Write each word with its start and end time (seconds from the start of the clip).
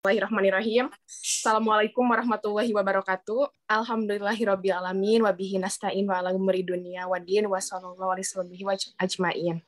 Bismillahirrahmanirrahim. 0.00 0.88
Assalamualaikum 1.04 2.08
warahmatullahi 2.08 2.72
wabarakatuh. 2.72 3.52
Alhamdulillahirabbil 3.68 4.72
alamin 4.72 5.20
wa 5.20 5.28
bihi 5.28 5.60
nasta'in 5.60 6.08
wa 6.08 6.24
ala 6.24 6.32
umuri 6.32 6.64
dunya 6.64 7.04
wa 7.04 7.20
din 7.20 7.44
wa 7.44 7.60
sallallahu 7.60 8.16
alaihi 8.16 8.64
wa 8.64 8.72
ajmain. 8.96 9.60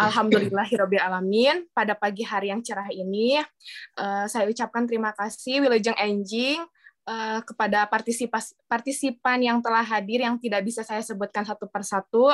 Alhamdulillahirabbil 0.00 1.04
alamin. 1.04 1.68
Pada 1.76 1.92
pagi 1.92 2.24
hari 2.24 2.48
yang 2.48 2.64
cerah 2.64 2.88
ini 2.96 3.44
uh, 4.00 4.24
saya 4.24 4.48
ucapkan 4.48 4.88
terima 4.88 5.12
kasih 5.12 5.60
Wilujeng 5.60 6.00
Enjing 6.00 6.64
uh, 7.04 7.44
kepada 7.44 7.84
partisipan 8.64 9.44
yang 9.44 9.60
telah 9.60 9.84
hadir 9.84 10.24
yang 10.24 10.40
tidak 10.40 10.64
bisa 10.64 10.80
saya 10.80 11.04
sebutkan 11.04 11.44
satu 11.44 11.68
persatu. 11.68 12.32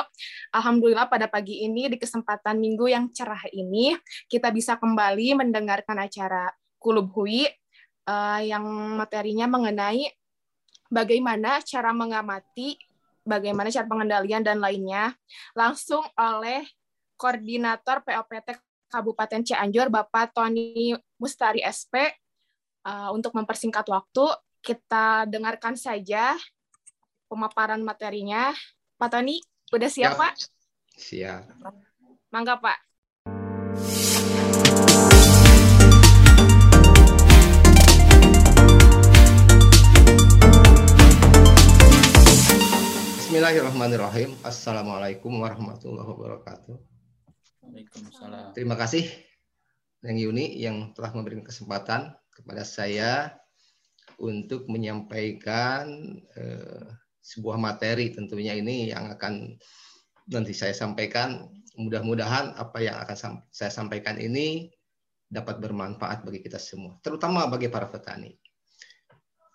Alhamdulillah 0.55 1.11
pada 1.11 1.27
pagi 1.27 1.67
ini 1.67 1.91
di 1.91 1.99
kesempatan 1.99 2.63
minggu 2.63 2.87
yang 2.87 3.11
cerah 3.11 3.43
ini 3.51 3.99
kita 4.31 4.55
bisa 4.55 4.79
kembali 4.79 5.35
mendengarkan 5.35 5.99
acara 5.99 6.47
Kulub 6.81 7.13
Hui 7.13 7.45
uh, 8.09 8.41
yang 8.41 8.65
materinya 8.97 9.45
mengenai 9.45 10.09
bagaimana 10.89 11.61
cara 11.61 11.93
mengamati, 11.93 12.81
bagaimana 13.21 13.69
cara 13.69 13.85
pengendalian 13.85 14.41
dan 14.41 14.57
lainnya 14.57 15.13
langsung 15.53 16.01
oleh 16.17 16.65
koordinator 17.21 18.01
POPT 18.01 18.57
Kabupaten 18.89 19.45
Cianjur 19.45 19.87
Bapak 19.93 20.33
Tony 20.33 20.97
Mustari 21.21 21.61
SP. 21.61 22.11
Uh, 22.81 23.13
untuk 23.13 23.37
mempersingkat 23.37 23.85
waktu, 23.93 24.25
kita 24.65 25.29
dengarkan 25.29 25.77
saja 25.77 26.33
pemaparan 27.29 27.77
materinya. 27.85 28.49
Pak 28.97 29.13
Tony, 29.13 29.37
udah 29.69 29.89
siap, 29.89 30.17
siap. 30.17 30.19
Pak? 30.19 30.33
Siap. 30.97 31.41
Mangga, 32.33 32.57
Pak. 32.57 32.77
Bismillahirrahmanirrahim. 43.41 44.37
Assalamualaikum 44.45 45.33
warahmatullahi 45.41 46.05
wabarakatuh. 46.05 46.77
Waalaikumsalam. 47.65 48.53
Terima 48.53 48.77
kasih 48.77 49.09
Yang 50.05 50.17
Yuni 50.29 50.61
yang 50.61 50.93
telah 50.93 51.09
memberikan 51.17 51.49
kesempatan 51.49 52.13
kepada 52.29 52.61
saya 52.61 53.33
untuk 54.21 54.69
menyampaikan 54.69 55.89
eh, 56.37 56.85
sebuah 57.25 57.57
materi 57.57 58.13
tentunya 58.13 58.53
ini 58.53 58.93
yang 58.93 59.09
akan 59.09 59.57
nanti 60.29 60.53
saya 60.53 60.77
sampaikan. 60.77 61.49
Mudah-mudahan 61.81 62.53
apa 62.53 62.77
yang 62.77 63.01
akan 63.01 63.41
saya 63.49 63.73
sampaikan 63.73 64.21
ini 64.21 64.69
dapat 65.25 65.57
bermanfaat 65.57 66.29
bagi 66.29 66.45
kita 66.45 66.61
semua, 66.61 67.01
terutama 67.01 67.49
bagi 67.49 67.73
para 67.73 67.89
petani. 67.89 68.37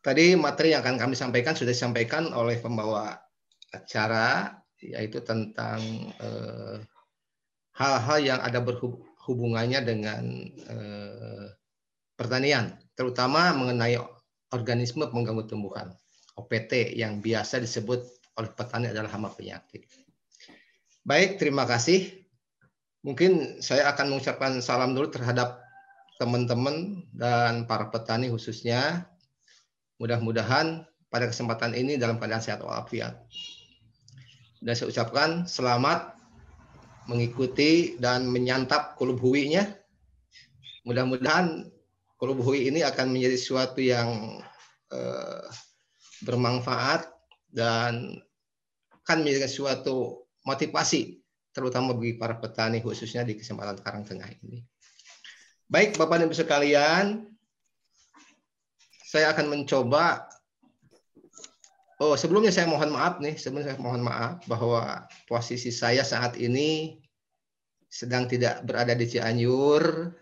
Tadi 0.02 0.34
materi 0.34 0.74
yang 0.74 0.82
akan 0.82 0.98
kami 0.98 1.14
sampaikan 1.14 1.54
sudah 1.54 1.70
disampaikan 1.70 2.34
oleh 2.34 2.58
pembawa 2.58 3.25
acara 3.74 4.58
yaitu 4.82 5.24
tentang 5.24 5.80
eh, 6.20 6.78
hal-hal 7.76 8.18
yang 8.24 8.40
ada 8.40 8.58
berhubungannya 8.64 9.80
dengan 9.84 10.24
uh, 10.72 11.46
pertanian, 12.16 12.72
terutama 12.96 13.52
mengenai 13.52 14.00
organisme 14.48 15.04
pengganggu 15.04 15.44
tumbuhan 15.44 15.92
(OPT) 16.40 16.96
yang 16.96 17.20
biasa 17.20 17.60
disebut 17.60 18.00
oleh 18.40 18.50
petani 18.56 18.88
adalah 18.88 19.12
hama 19.12 19.28
penyakit. 19.28 19.84
Baik, 21.04 21.36
terima 21.36 21.68
kasih. 21.68 22.26
Mungkin 23.04 23.62
saya 23.62 23.92
akan 23.92 24.16
mengucapkan 24.16 24.58
salam 24.64 24.96
dulu 24.96 25.12
terhadap 25.12 25.62
teman-teman 26.18 27.06
dan 27.12 27.68
para 27.68 27.92
petani 27.92 28.32
khususnya. 28.32 29.06
Mudah-mudahan 29.96 30.84
pada 31.08 31.24
kesempatan 31.30 31.72
ini 31.72 31.96
dalam 31.96 32.20
keadaan 32.20 32.44
sehat 32.44 32.60
walafiat. 32.60 33.16
Dan 34.66 34.74
saya 34.74 34.90
ucapkan 34.90 35.46
selamat 35.46 36.18
mengikuti 37.06 37.94
dan 38.02 38.26
menyantap 38.26 38.98
kulub 38.98 39.22
huwinya. 39.22 39.62
Mudah-mudahan 40.82 41.70
kulub 42.18 42.42
huwi 42.42 42.66
ini 42.66 42.82
akan 42.82 43.14
menjadi 43.14 43.38
sesuatu 43.38 43.78
yang 43.78 44.42
eh, 44.90 45.46
bermanfaat 46.26 47.06
dan 47.54 48.18
akan 49.06 49.18
menjadi 49.22 49.46
suatu 49.46 50.26
motivasi 50.42 51.22
terutama 51.54 51.94
bagi 51.94 52.18
para 52.18 52.34
petani 52.36 52.82
khususnya 52.82 53.22
di 53.22 53.38
kesempatan 53.38 53.78
Karangtengah 53.78 54.28
ini. 54.42 54.66
Baik 55.70 55.94
Bapak 55.94 56.18
dan 56.18 56.26
Ibu 56.26 56.36
sekalian, 56.36 57.26
saya 59.06 59.30
akan 59.30 59.46
mencoba 59.50 60.26
Oh, 61.96 62.12
sebelumnya 62.12 62.52
saya 62.52 62.68
mohon 62.68 62.92
maaf 62.92 63.24
nih, 63.24 63.40
sebelumnya 63.40 63.72
saya 63.72 63.80
mohon 63.80 64.04
maaf 64.04 64.44
bahwa 64.44 65.08
posisi 65.24 65.72
saya 65.72 66.04
saat 66.04 66.36
ini 66.36 67.00
sedang 67.88 68.28
tidak 68.28 68.68
berada 68.68 68.92
di 68.92 69.08
Cianjur 69.08 70.12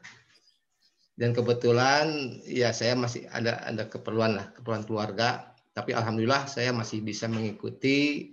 dan 1.19 1.35
kebetulan 1.35 2.39
ya 2.47 2.71
saya 2.71 2.95
masih 2.95 3.27
ada 3.27 3.59
ada 3.67 3.91
keperluan 3.91 4.39
lah, 4.39 4.47
keperluan 4.55 4.87
keluarga, 4.87 5.51
tapi 5.75 5.91
alhamdulillah 5.91 6.47
saya 6.47 6.71
masih 6.71 7.03
bisa 7.03 7.27
mengikuti 7.27 8.31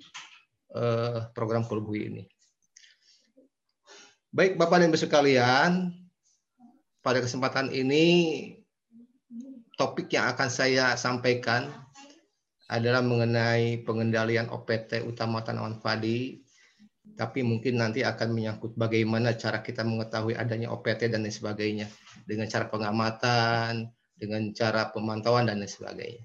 uh, 0.78 1.26
program 1.34 1.66
Kulbui 1.66 2.14
ini. 2.14 2.24
Baik 4.30 4.54
Bapak 4.62 4.86
dan 4.86 4.94
Ibu 4.94 5.02
sekalian, 5.02 5.72
pada 7.02 7.18
kesempatan 7.26 7.74
ini 7.74 8.06
topik 9.82 10.14
yang 10.14 10.30
akan 10.30 10.50
saya 10.54 10.94
sampaikan 10.94 11.74
adalah 12.72 13.04
mengenai 13.04 13.84
pengendalian 13.84 14.48
OPT 14.48 15.04
utama 15.04 15.44
tanaman 15.44 15.84
padi, 15.84 16.40
tapi 17.20 17.44
mungkin 17.44 17.84
nanti 17.84 18.00
akan 18.08 18.32
menyangkut 18.32 18.80
bagaimana 18.80 19.36
cara 19.36 19.60
kita 19.60 19.84
mengetahui 19.84 20.40
adanya 20.40 20.72
OPT 20.72 21.12
dan 21.12 21.28
lain 21.28 21.36
sebagainya, 21.36 21.92
dengan 22.24 22.48
cara 22.48 22.72
pengamatan, 22.72 23.92
dengan 24.16 24.56
cara 24.56 24.88
pemantauan 24.96 25.52
dan 25.52 25.60
lain 25.60 25.68
sebagainya. 25.68 26.24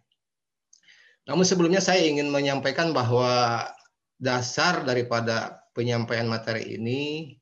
Namun 1.26 1.42
sebelumnya 1.42 1.82
saya 1.82 2.06
ingin 2.06 2.30
menyampaikan 2.30 2.94
bahwa 2.94 3.66
dasar 4.14 4.86
daripada 4.86 5.66
penyampaian 5.74 6.30
materi 6.30 6.78
ini 6.78 7.34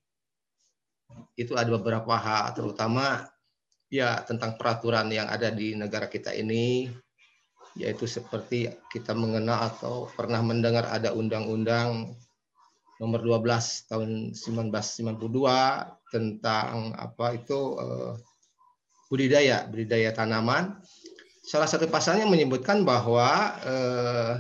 itu 1.37 1.53
ada 1.53 1.69
beberapa 1.77 2.17
hal, 2.17 2.57
terutama 2.57 3.29
ya 3.93 4.25
tentang 4.25 4.57
peraturan 4.57 5.13
yang 5.13 5.29
ada 5.29 5.53
di 5.53 5.77
negara 5.77 6.09
kita 6.09 6.33
ini 6.33 6.89
yaitu 7.75 8.07
seperti 8.07 8.71
kita 8.95 9.12
mengenal 9.15 9.75
atau 9.75 10.07
pernah 10.15 10.39
mendengar 10.39 10.87
ada 10.87 11.11
undang-undang 11.11 12.15
nomor 13.03 13.19
12 13.19 13.91
tahun 13.91 14.11
1992 14.31 15.19
tentang 16.15 16.95
apa 16.95 17.35
itu 17.35 17.75
uh, 17.75 18.15
budidaya 19.11 19.67
budidaya 19.67 20.15
tanaman. 20.15 20.79
Salah 21.45 21.69
satu 21.69 21.91
pasalnya 21.91 22.25
menyebutkan 22.31 22.87
bahwa 22.87 23.59
uh, 23.67 24.35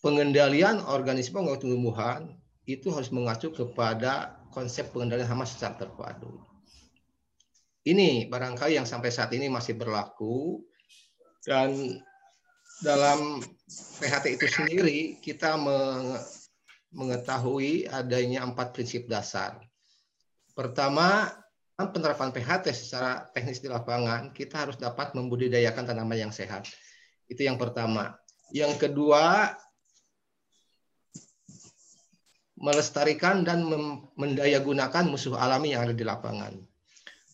pengendalian 0.00 0.80
organisme 0.86 1.42
atau 1.42 1.58
tumbuhan 1.60 2.30
itu 2.64 2.94
harus 2.94 3.10
mengacu 3.10 3.50
kepada 3.50 4.38
konsep 4.54 4.94
pengendalian 4.94 5.26
hama 5.26 5.42
secara 5.42 5.82
terpadu. 5.82 6.38
Ini 7.82 8.30
barangkali 8.30 8.78
yang 8.78 8.86
sampai 8.86 9.10
saat 9.10 9.34
ini 9.34 9.50
masih 9.50 9.74
berlaku 9.74 10.62
dan 11.42 11.98
dalam 12.82 13.42
PHT 14.02 14.38
itu 14.38 14.46
sendiri 14.50 14.98
kita 15.22 15.54
mengetahui 16.90 17.86
adanya 17.90 18.42
empat 18.42 18.74
prinsip 18.74 19.06
dasar. 19.06 19.58
Pertama, 20.52 21.30
penerapan 21.78 22.30
PHT 22.30 22.66
secara 22.74 23.26
teknis 23.32 23.62
di 23.62 23.66
lapangan, 23.70 24.30
kita 24.30 24.66
harus 24.66 24.76
dapat 24.78 25.14
membudidayakan 25.16 25.88
tanaman 25.88 26.28
yang 26.28 26.32
sehat. 26.34 26.68
Itu 27.26 27.42
yang 27.46 27.56
pertama. 27.56 28.14
Yang 28.52 28.86
kedua, 28.86 29.56
melestarikan 32.60 33.42
dan 33.42 33.66
mendayagunakan 34.14 35.08
musuh 35.10 35.34
alami 35.34 35.74
yang 35.74 35.88
ada 35.88 35.96
di 35.96 36.04
lapangan. 36.06 36.54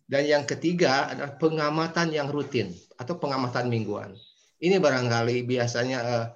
Dan 0.09 0.25
yang 0.25 0.49
ketiga 0.49 1.13
adalah 1.13 1.37
pengamatan 1.37 2.09
yang 2.09 2.33
rutin 2.33 2.73
atau 2.97 3.21
pengamatan 3.21 3.69
mingguan. 3.69 4.17
Ini 4.57 4.81
barangkali 4.81 5.45
biasanya 5.45 5.99
eh, 6.01 6.27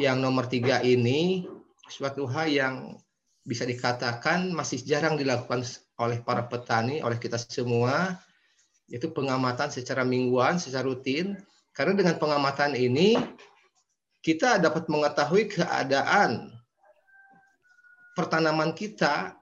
yang 0.00 0.24
nomor 0.24 0.48
tiga 0.48 0.80
ini 0.80 1.44
suatu 1.92 2.24
hal 2.24 2.48
yang 2.48 2.74
bisa 3.44 3.68
dikatakan 3.68 4.48
masih 4.56 4.80
jarang 4.80 5.20
dilakukan 5.20 5.60
oleh 6.00 6.24
para 6.24 6.48
petani, 6.48 7.04
oleh 7.04 7.20
kita 7.20 7.36
semua, 7.36 8.16
yaitu 8.88 9.12
pengamatan 9.12 9.68
secara 9.68 10.08
mingguan, 10.08 10.56
secara 10.56 10.88
rutin. 10.88 11.36
Karena 11.76 11.92
dengan 12.00 12.16
pengamatan 12.16 12.72
ini 12.80 13.20
kita 14.24 14.56
dapat 14.56 14.88
mengetahui 14.88 15.52
keadaan 15.52 16.48
pertanaman 18.16 18.72
kita 18.72 19.36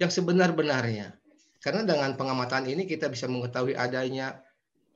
yang 0.00 0.08
sebenar-benarnya 0.08 1.17
Karena 1.68 1.84
dengan 1.84 2.16
pengamatan 2.16 2.64
ini 2.64 2.88
kita 2.88 3.12
bisa 3.12 3.28
mengetahui 3.28 3.76
adanya 3.76 4.40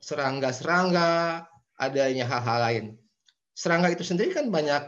serangga-serangga, 0.00 1.44
adanya 1.76 2.24
hal-hal 2.24 2.58
lain. 2.64 2.84
Serangga 3.52 3.92
itu 3.92 4.00
sendiri 4.00 4.32
kan 4.32 4.48
banyak 4.48 4.80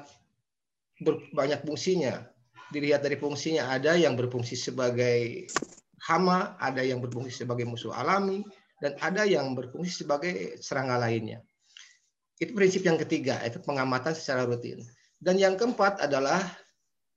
banyak 1.36 1.60
fungsinya. 1.60 2.24
Dilihat 2.72 3.04
dari 3.04 3.20
fungsinya 3.20 3.68
ada 3.68 4.00
yang 4.00 4.16
berfungsi 4.16 4.56
sebagai 4.56 5.44
hama, 6.08 6.56
ada 6.56 6.80
yang 6.80 7.04
berfungsi 7.04 7.44
sebagai 7.44 7.68
musuh 7.68 7.92
alami, 7.92 8.40
dan 8.80 8.96
ada 9.04 9.28
yang 9.28 9.52
berfungsi 9.52 10.08
sebagai 10.08 10.56
serangga 10.64 10.96
lainnya. 10.96 11.44
Itu 12.40 12.56
prinsip 12.56 12.80
yang 12.80 12.96
ketiga, 12.96 13.44
itu 13.44 13.60
pengamatan 13.60 14.16
secara 14.16 14.48
rutin. 14.48 14.80
Dan 15.20 15.36
yang 15.36 15.60
keempat 15.60 16.00
adalah 16.00 16.40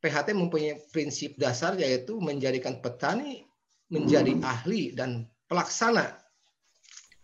PHT 0.03 0.35
mempunyai 0.35 0.75
prinsip 0.91 1.39
dasar 1.39 1.79
yaitu 1.79 2.19
menjadikan 2.19 2.83
petani 2.83 3.46
menjadi 3.87 4.35
ahli 4.43 4.91
dan 4.91 5.23
pelaksana 5.47 6.19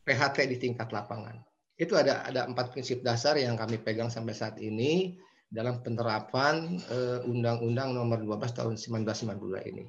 PHT 0.03 0.37
di 0.47 0.57
tingkat 0.59 0.91
lapangan. 0.91 1.39
Itu 1.75 1.99
ada 1.99 2.23
ada 2.23 2.47
empat 2.47 2.71
prinsip 2.71 3.03
dasar 3.03 3.35
yang 3.39 3.59
kami 3.59 3.81
pegang 3.81 4.07
sampai 4.07 4.35
saat 4.35 4.55
ini 4.59 5.17
dalam 5.49 5.83
penerapan 5.83 6.79
eh, 6.79 7.19
Undang-Undang 7.27 7.93
Nomor 7.93 8.19
12 8.23 8.57
Tahun 8.57 8.75
1992 8.75 9.71
ini. 9.71 9.85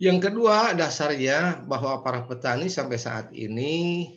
Yang 0.00 0.32
kedua 0.32 0.72
dasarnya 0.72 1.60
bahwa 1.68 2.00
para 2.00 2.24
petani 2.24 2.72
sampai 2.72 2.96
saat 2.96 3.28
ini 3.36 4.08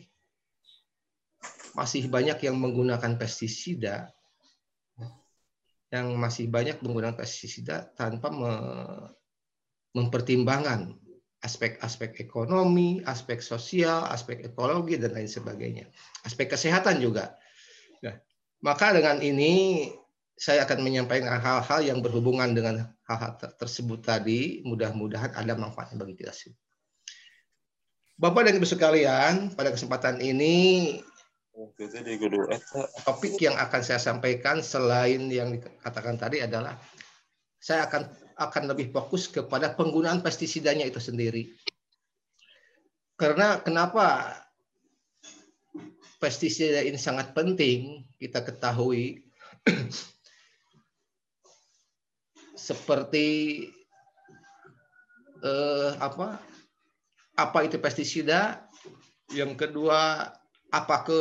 masih 1.76 2.08
banyak 2.08 2.40
yang 2.40 2.56
menggunakan 2.56 3.20
pestisida 3.20 4.08
yang 5.92 6.10
masih 6.18 6.50
banyak 6.50 6.80
menggunakan 6.82 7.14
pestisida 7.14 7.86
tanpa 7.94 8.32
mempertimbangkan 9.94 11.03
aspek-aspek 11.44 12.16
ekonomi, 12.24 13.04
aspek 13.04 13.44
sosial, 13.44 14.08
aspek 14.08 14.40
ekologi 14.40 14.96
dan 14.96 15.12
lain 15.12 15.28
sebagainya. 15.28 15.84
Aspek 16.24 16.48
kesehatan 16.48 17.04
juga. 17.04 17.36
Nah, 18.00 18.16
maka 18.64 18.96
dengan 18.96 19.20
ini 19.20 19.86
saya 20.34 20.64
akan 20.64 20.82
menyampaikan 20.82 21.36
hal-hal 21.38 21.80
yang 21.84 22.00
berhubungan 22.00 22.56
dengan 22.56 22.88
hal-hal 23.06 23.36
tersebut 23.60 24.00
tadi. 24.00 24.64
Mudah-mudahan 24.64 25.36
ada 25.36 25.52
manfaatnya 25.54 26.00
bagi 26.00 26.16
kita 26.16 26.32
semua. 26.32 26.58
Bapak 28.14 28.46
dan 28.46 28.56
Ibu 28.56 28.66
sekalian, 28.66 29.34
pada 29.58 29.74
kesempatan 29.74 30.22
ini 30.22 30.96
topik 33.06 33.38
yang 33.38 33.54
akan 33.54 33.82
saya 33.82 34.02
sampaikan 34.02 34.58
selain 34.58 35.30
yang 35.30 35.54
dikatakan 35.54 36.18
tadi 36.18 36.42
adalah 36.42 36.74
saya 37.62 37.86
akan 37.86 38.23
akan 38.34 38.70
lebih 38.70 38.90
fokus 38.90 39.30
kepada 39.30 39.74
penggunaan 39.74 40.22
pestisidanya 40.22 40.86
itu 40.86 40.98
sendiri. 40.98 41.54
Karena 43.14 43.62
kenapa 43.62 44.34
pestisida 46.18 46.82
ini 46.82 46.98
sangat 46.98 47.30
penting 47.36 48.02
kita 48.18 48.42
ketahui 48.42 49.22
seperti 52.68 53.28
eh, 55.44 55.92
apa 56.00 56.40
apa 57.34 57.58
itu 57.66 57.82
pestisida, 57.82 58.70
yang 59.34 59.58
kedua 59.58 60.30
apa 60.70 60.96
ke 61.06 61.18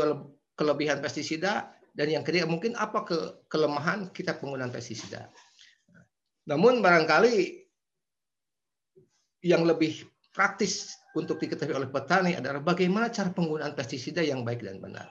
kelebihan 0.54 1.02
pestisida 1.02 1.74
dan 1.94 2.08
yang 2.10 2.26
ketiga 2.26 2.50
mungkin 2.50 2.78
apa 2.78 3.06
ke 3.06 3.18
kelemahan 3.50 4.10
kita 4.14 4.38
penggunaan 4.38 4.74
pestisida. 4.74 5.30
Namun 6.50 6.84
barangkali 6.84 7.64
yang 9.44 9.68
lebih 9.68 10.08
praktis 10.32 10.96
untuk 11.14 11.38
diketahui 11.40 11.76
oleh 11.78 11.90
petani 11.92 12.34
adalah 12.34 12.60
bagaimana 12.64 13.12
cara 13.14 13.30
penggunaan 13.30 13.78
pestisida 13.78 14.24
yang 14.26 14.42
baik 14.42 14.66
dan 14.66 14.82
benar. 14.82 15.08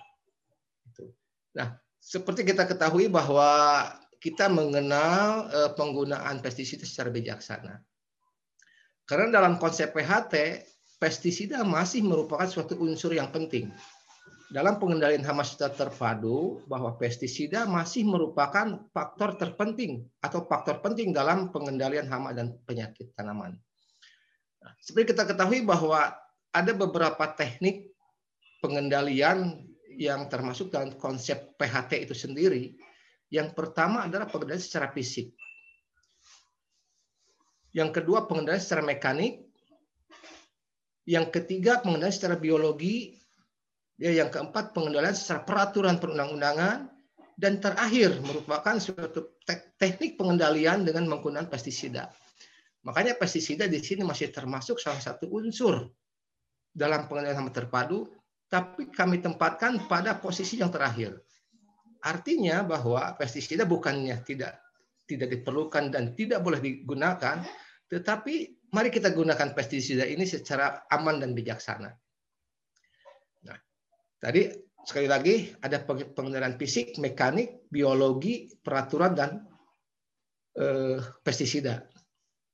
Nah, 1.55 1.77
seperti 2.03 2.43
kita 2.43 2.67
ketahui 2.67 3.07
bahwa 3.07 3.87
kita 4.19 4.51
mengenal 4.51 5.49
eh, 5.53 5.71
penggunaan 5.79 6.43
pestisida 6.43 6.83
secara 6.83 7.13
bijaksana. 7.13 7.79
Karena 9.07 9.43
dalam 9.43 9.59
konsep 9.59 9.93
PHT, 9.93 10.35
pestisida 10.97 11.67
masih 11.67 12.07
merupakan 12.07 12.47
suatu 12.47 12.79
unsur 12.79 13.11
yang 13.13 13.35
penting 13.35 13.71
dalam 14.53 14.77
pengendalian 14.77 15.25
hama 15.25 15.41
secara 15.49 15.73
terpadu 15.73 16.61
bahwa 16.69 16.93
pestisida 17.01 17.65
masih 17.65 18.05
merupakan 18.05 18.85
faktor 18.93 19.41
terpenting 19.41 20.05
atau 20.21 20.45
faktor 20.45 20.85
penting 20.85 21.17
dalam 21.17 21.49
pengendalian 21.49 22.05
hama 22.13 22.37
dan 22.37 22.53
penyakit 22.69 23.17
tanaman. 23.17 23.57
Seperti 24.85 25.17
kita 25.17 25.25
ketahui 25.25 25.65
bahwa 25.65 26.13
ada 26.53 26.73
beberapa 26.77 27.33
teknik 27.33 27.97
pengendalian 28.61 29.65
yang 29.97 30.29
termasuk 30.29 30.69
dalam 30.69 30.93
konsep 31.01 31.57
PHT 31.57 32.05
itu 32.05 32.15
sendiri. 32.15 32.77
Yang 33.33 33.57
pertama 33.57 34.05
adalah 34.05 34.29
pengendalian 34.29 34.61
secara 34.61 34.93
fisik. 34.93 35.33
Yang 37.73 38.05
kedua 38.05 38.29
pengendalian 38.29 38.61
secara 38.61 38.85
mekanik. 38.85 39.49
Yang 41.09 41.41
ketiga 41.41 41.81
pengendalian 41.81 42.13
secara 42.15 42.37
biologi 42.37 43.22
yang 44.11 44.35
keempat 44.35 44.75
pengendalian 44.75 45.15
secara 45.15 45.47
peraturan 45.47 46.03
perundang-undangan 46.03 46.91
dan 47.39 47.63
terakhir 47.63 48.19
merupakan 48.25 48.75
suatu 48.83 49.39
teknik 49.79 50.19
pengendalian 50.19 50.83
dengan 50.83 51.07
menggunakan 51.07 51.47
pestisida. 51.47 52.11
Makanya 52.83 53.15
pestisida 53.15 53.71
di 53.71 53.79
sini 53.79 54.03
masih 54.03 54.35
termasuk 54.35 54.83
salah 54.83 54.99
satu 54.99 55.31
unsur 55.31 55.87
dalam 56.75 57.07
pengendalian 57.07 57.47
hama 57.47 57.53
terpadu, 57.55 58.11
tapi 58.51 58.91
kami 58.91 59.23
tempatkan 59.23 59.87
pada 59.87 60.19
posisi 60.19 60.59
yang 60.59 60.75
terakhir. 60.75 61.23
Artinya 62.03 62.67
bahwa 62.67 63.15
pestisida 63.15 63.63
bukannya 63.63 64.19
tidak 64.27 64.59
tidak 65.07 65.31
diperlukan 65.31 65.95
dan 65.95 66.19
tidak 66.19 66.43
boleh 66.43 66.59
digunakan, 66.59 67.47
tetapi 67.87 68.67
mari 68.75 68.91
kita 68.91 69.15
gunakan 69.15 69.55
pestisida 69.55 70.03
ini 70.03 70.27
secara 70.27 70.83
aman 70.91 71.23
dan 71.23 71.39
bijaksana. 71.39 71.95
Tadi 74.23 74.47
sekali 74.87 75.11
lagi 75.11 75.51
ada 75.67 75.83
pengendalian 75.83 76.55
fisik, 76.55 76.95
mekanik, 77.03 77.67
biologi, 77.75 78.55
peraturan 78.63 79.19
dan 79.19 79.43
eh, 80.55 81.03
pestisida. 81.27 81.83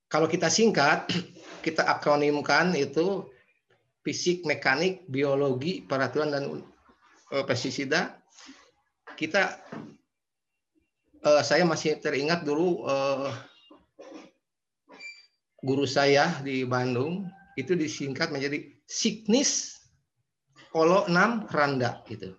Kalau 0.09 0.25
kita 0.25 0.49
singkat, 0.49 1.13
kita 1.67 1.85
akronimkan 1.85 2.73
itu 2.73 3.29
fisik, 4.01 4.49
mekanik, 4.49 5.05
biologi, 5.13 5.85
peraturan 5.85 6.33
dan 6.33 6.45
eh, 7.37 7.45
pestisida. 7.45 8.17
Kita 9.13 9.61
eh, 11.21 11.43
saya 11.45 11.69
masih 11.69 12.01
teringat 12.01 12.49
dulu 12.49 12.89
eh, 12.89 13.29
guru 15.61 15.85
saya 15.85 16.41
di 16.41 16.65
Bandung 16.65 17.29
itu 17.61 17.77
disingkat 17.77 18.33
menjadi 18.33 18.63
siknis 18.89 19.78
olo 20.77 21.09
6 21.09 21.49
randa 21.55 22.03
gitu. 22.09 22.37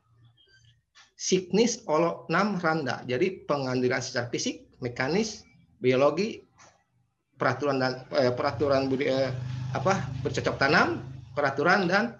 Signis 1.20 1.84
olo 1.90 2.30
6 2.30 2.64
randa. 2.64 3.02
Jadi 3.08 3.44
pengandilan 3.44 4.00
secara 4.00 4.30
fisik, 4.30 4.70
mekanis, 4.80 5.44
biologi, 5.82 6.44
peraturan 7.40 7.80
dan 7.80 7.94
eh, 8.20 8.36
peraturan 8.36 8.92
budi 8.92 9.08
eh, 9.08 9.32
apa 9.72 10.04
bercocok 10.22 10.56
tanam, 10.60 11.00
peraturan 11.32 11.88
dan 11.88 12.20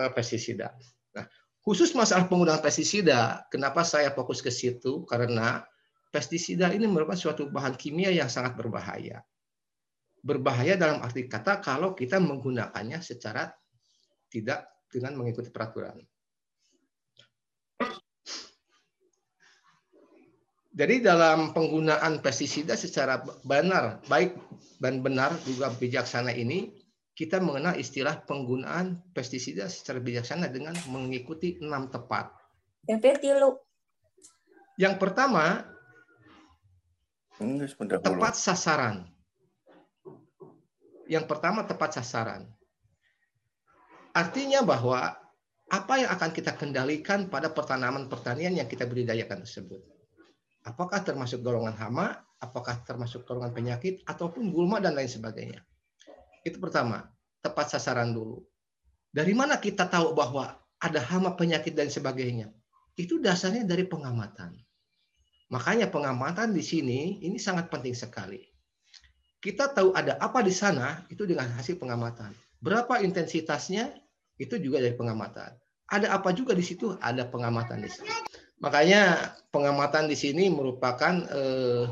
eh, 0.00 0.10
pestisida. 0.16 0.72
Nah, 1.12 1.28
khusus 1.60 1.92
masalah 1.92 2.24
penggunaan 2.26 2.64
pestisida, 2.64 3.44
kenapa 3.52 3.84
saya 3.84 4.12
fokus 4.16 4.40
ke 4.40 4.48
situ? 4.48 5.04
Karena 5.04 5.60
pestisida 6.08 6.72
ini 6.72 6.88
merupakan 6.88 7.20
suatu 7.20 7.52
bahan 7.52 7.76
kimia 7.76 8.08
yang 8.08 8.32
sangat 8.32 8.56
berbahaya. 8.56 9.20
Berbahaya 10.20 10.76
dalam 10.76 11.00
arti 11.00 11.24
kata 11.24 11.64
kalau 11.64 11.96
kita 11.96 12.20
menggunakannya 12.20 13.00
secara 13.00 13.48
tidak 14.28 14.68
dengan 14.90 15.14
mengikuti 15.16 15.48
peraturan. 15.48 15.96
Jadi 20.70 21.02
dalam 21.02 21.50
penggunaan 21.50 22.22
pestisida 22.22 22.78
secara 22.78 23.18
benar, 23.42 23.98
baik 24.06 24.38
dan 24.78 25.02
benar 25.02 25.34
juga 25.42 25.66
bijaksana 25.74 26.30
ini, 26.30 26.70
kita 27.18 27.42
mengenal 27.42 27.74
istilah 27.74 28.22
penggunaan 28.22 29.02
pestisida 29.10 29.66
secara 29.66 29.98
bijaksana 29.98 30.46
dengan 30.46 30.72
mengikuti 30.88 31.58
enam 31.58 31.90
tepat. 31.90 32.30
Yang 34.80 34.94
pertama, 34.96 35.68
tepat 38.00 38.34
sasaran. 38.38 39.10
Yang 41.10 41.24
pertama 41.26 41.66
tepat 41.66 41.98
sasaran. 41.98 42.46
Artinya 44.10 44.66
bahwa 44.66 45.14
apa 45.70 45.94
yang 46.02 46.10
akan 46.10 46.30
kita 46.34 46.58
kendalikan 46.58 47.30
pada 47.30 47.46
pertanaman 47.54 48.10
pertanian 48.10 48.58
yang 48.58 48.66
kita 48.66 48.90
budidayakan 48.90 49.46
tersebut. 49.46 49.78
Apakah 50.66 51.00
termasuk 51.06 51.40
golongan 51.46 51.78
hama, 51.78 52.18
apakah 52.42 52.82
termasuk 52.82 53.22
golongan 53.22 53.54
penyakit, 53.54 54.02
ataupun 54.04 54.50
gulma 54.50 54.82
dan 54.82 54.98
lain 54.98 55.08
sebagainya. 55.08 55.62
Itu 56.42 56.58
pertama. 56.58 57.06
tepat 57.40 57.72
sasaran 57.72 58.12
dulu. 58.12 58.44
Dari 59.08 59.32
mana 59.32 59.56
kita 59.56 59.88
tahu 59.88 60.12
bahwa 60.12 60.60
ada 60.76 61.00
hama 61.00 61.32
penyakit 61.40 61.72
dan 61.72 61.88
sebagainya? 61.88 62.52
Itu 63.00 63.16
dasarnya 63.16 63.64
dari 63.64 63.88
pengamatan. 63.88 64.60
Makanya 65.48 65.88
pengamatan 65.88 66.52
di 66.52 66.60
sini 66.60 67.16
ini 67.24 67.40
sangat 67.40 67.72
penting 67.72 67.96
sekali. 67.96 68.44
Kita 69.40 69.72
tahu 69.72 69.96
ada 69.96 70.20
apa 70.20 70.44
di 70.44 70.52
sana 70.52 71.00
itu 71.08 71.24
dengan 71.24 71.48
hasil 71.56 71.80
pengamatan. 71.80 72.36
Berapa 72.60 73.00
intensitasnya 73.00 73.96
itu 74.36 74.56
juga 74.60 74.84
dari 74.84 74.96
pengamatan. 74.96 75.56
Ada 75.90 76.14
apa 76.14 76.30
juga 76.36 76.54
di 76.54 76.62
situ? 76.62 76.94
Ada 77.00 77.26
pengamatan 77.26 77.82
di 77.82 77.90
sana. 77.90 78.14
Makanya 78.60 79.32
pengamatan 79.48 80.06
di 80.06 80.16
sini 80.16 80.52
merupakan 80.52 81.24
eh, 81.28 81.84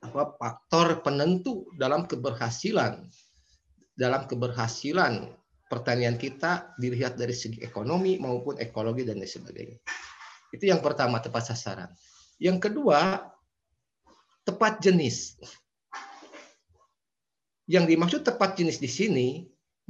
apa, 0.00 0.34
faktor 0.40 1.04
penentu 1.04 1.68
dalam 1.76 2.08
keberhasilan 2.08 3.04
dalam 4.00 4.24
keberhasilan 4.24 5.28
pertanian 5.68 6.16
kita 6.16 6.72
dilihat 6.80 7.20
dari 7.20 7.36
segi 7.36 7.60
ekonomi 7.60 8.16
maupun 8.16 8.56
ekologi 8.56 9.04
dan 9.04 9.20
lain 9.20 9.28
sebagainya. 9.28 9.76
Itu 10.50 10.64
yang 10.66 10.80
pertama 10.80 11.20
tepat 11.20 11.52
sasaran. 11.52 11.92
Yang 12.40 12.72
kedua, 12.72 13.28
tepat 14.42 14.80
jenis. 14.80 15.36
Yang 17.70 17.84
dimaksud 17.94 18.20
tepat 18.26 18.58
jenis 18.58 18.82
di 18.82 18.90
sini, 18.90 19.28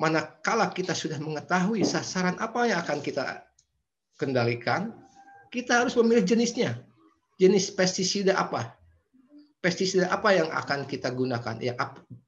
manakala 0.01 0.73
kita 0.73 0.97
sudah 0.97 1.21
mengetahui 1.21 1.85
sasaran 1.85 2.41
apa 2.41 2.65
yang 2.65 2.81
akan 2.81 3.05
kita 3.05 3.45
kendalikan, 4.17 4.97
kita 5.53 5.85
harus 5.85 5.93
memilih 6.01 6.25
jenisnya. 6.25 6.81
Jenis 7.37 7.69
pestisida 7.69 8.33
apa? 8.41 8.81
Pestisida 9.61 10.09
apa 10.09 10.33
yang 10.33 10.49
akan 10.49 10.89
kita 10.89 11.13
gunakan? 11.13 11.61
Ya, 11.61 11.77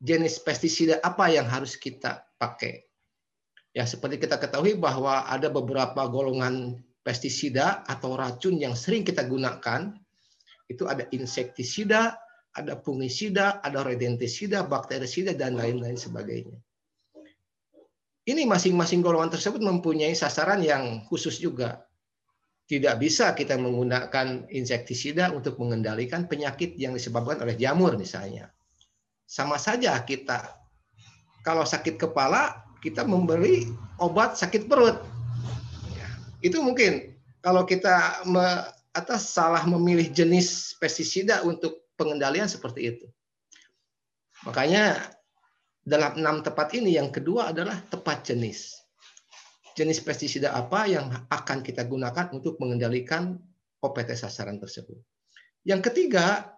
jenis 0.05 0.37
pestisida 0.45 1.01
apa 1.01 1.33
yang 1.33 1.49
harus 1.49 1.81
kita 1.81 2.29
pakai? 2.37 2.85
Ya, 3.73 3.89
seperti 3.89 4.21
kita 4.21 4.37
ketahui 4.37 4.77
bahwa 4.77 5.25
ada 5.25 5.49
beberapa 5.49 6.05
golongan 6.13 6.77
pestisida 7.01 7.89
atau 7.89 8.21
racun 8.21 8.61
yang 8.61 8.77
sering 8.77 9.01
kita 9.01 9.25
gunakan 9.25 9.97
itu 10.69 10.85
ada 10.85 11.09
insektisida, 11.09 12.21
ada 12.53 12.77
fungisida, 12.85 13.65
ada 13.65 13.81
rodentisida, 13.81 14.61
bakterisida, 14.69 15.33
dan 15.33 15.57
lain-lain 15.57 15.97
sebagainya. 15.97 16.61
Ini 18.23 18.47
masing-masing 18.47 19.03
golongan 19.03 19.35
tersebut 19.35 19.59
mempunyai 19.59 20.15
sasaran 20.15 20.63
yang 20.63 21.03
khusus 21.11 21.43
juga. 21.43 21.83
Tidak 22.71 22.95
bisa 23.03 23.35
kita 23.35 23.59
menggunakan 23.59 24.47
insektisida 24.47 25.35
untuk 25.35 25.59
mengendalikan 25.59 26.31
penyakit 26.31 26.79
yang 26.79 26.95
disebabkan 26.95 27.43
oleh 27.43 27.59
jamur 27.59 27.99
misalnya. 27.99 28.55
Sama 29.27 29.59
saja 29.59 29.99
kita 30.07 30.55
kalau 31.43 31.67
sakit 31.67 31.99
kepala 31.99 32.63
kita 32.79 33.03
memberi 33.03 33.67
obat 33.99 34.39
sakit 34.39 34.71
perut. 34.71 35.03
Ya, 35.99 36.09
itu 36.47 36.63
mungkin 36.63 37.19
kalau 37.43 37.67
kita 37.67 38.23
atas 38.95 39.35
salah 39.35 39.67
memilih 39.67 40.07
jenis 40.15 40.79
pestisida 40.79 41.43
untuk 41.43 41.91
pengendalian 41.99 42.47
seperti 42.47 42.95
itu. 42.95 43.07
Makanya 44.47 45.11
dalam 45.83 46.15
enam 46.15 46.47
tepat 46.47 46.79
ini 46.79 46.95
yang 46.95 47.11
kedua 47.11 47.51
adalah 47.51 47.83
tepat 47.91 48.31
jenis. 48.31 48.79
Jenis 49.75 49.99
pestisida 50.05 50.55
apa 50.55 50.87
yang 50.87 51.11
akan 51.33 51.59
kita 51.65 51.83
gunakan 51.89 52.31
untuk 52.31 52.61
mengendalikan 52.63 53.35
OPT 53.83 54.15
sasaran 54.15 54.63
tersebut. 54.63 54.95
Yang 55.67 55.91
ketiga, 55.91 56.55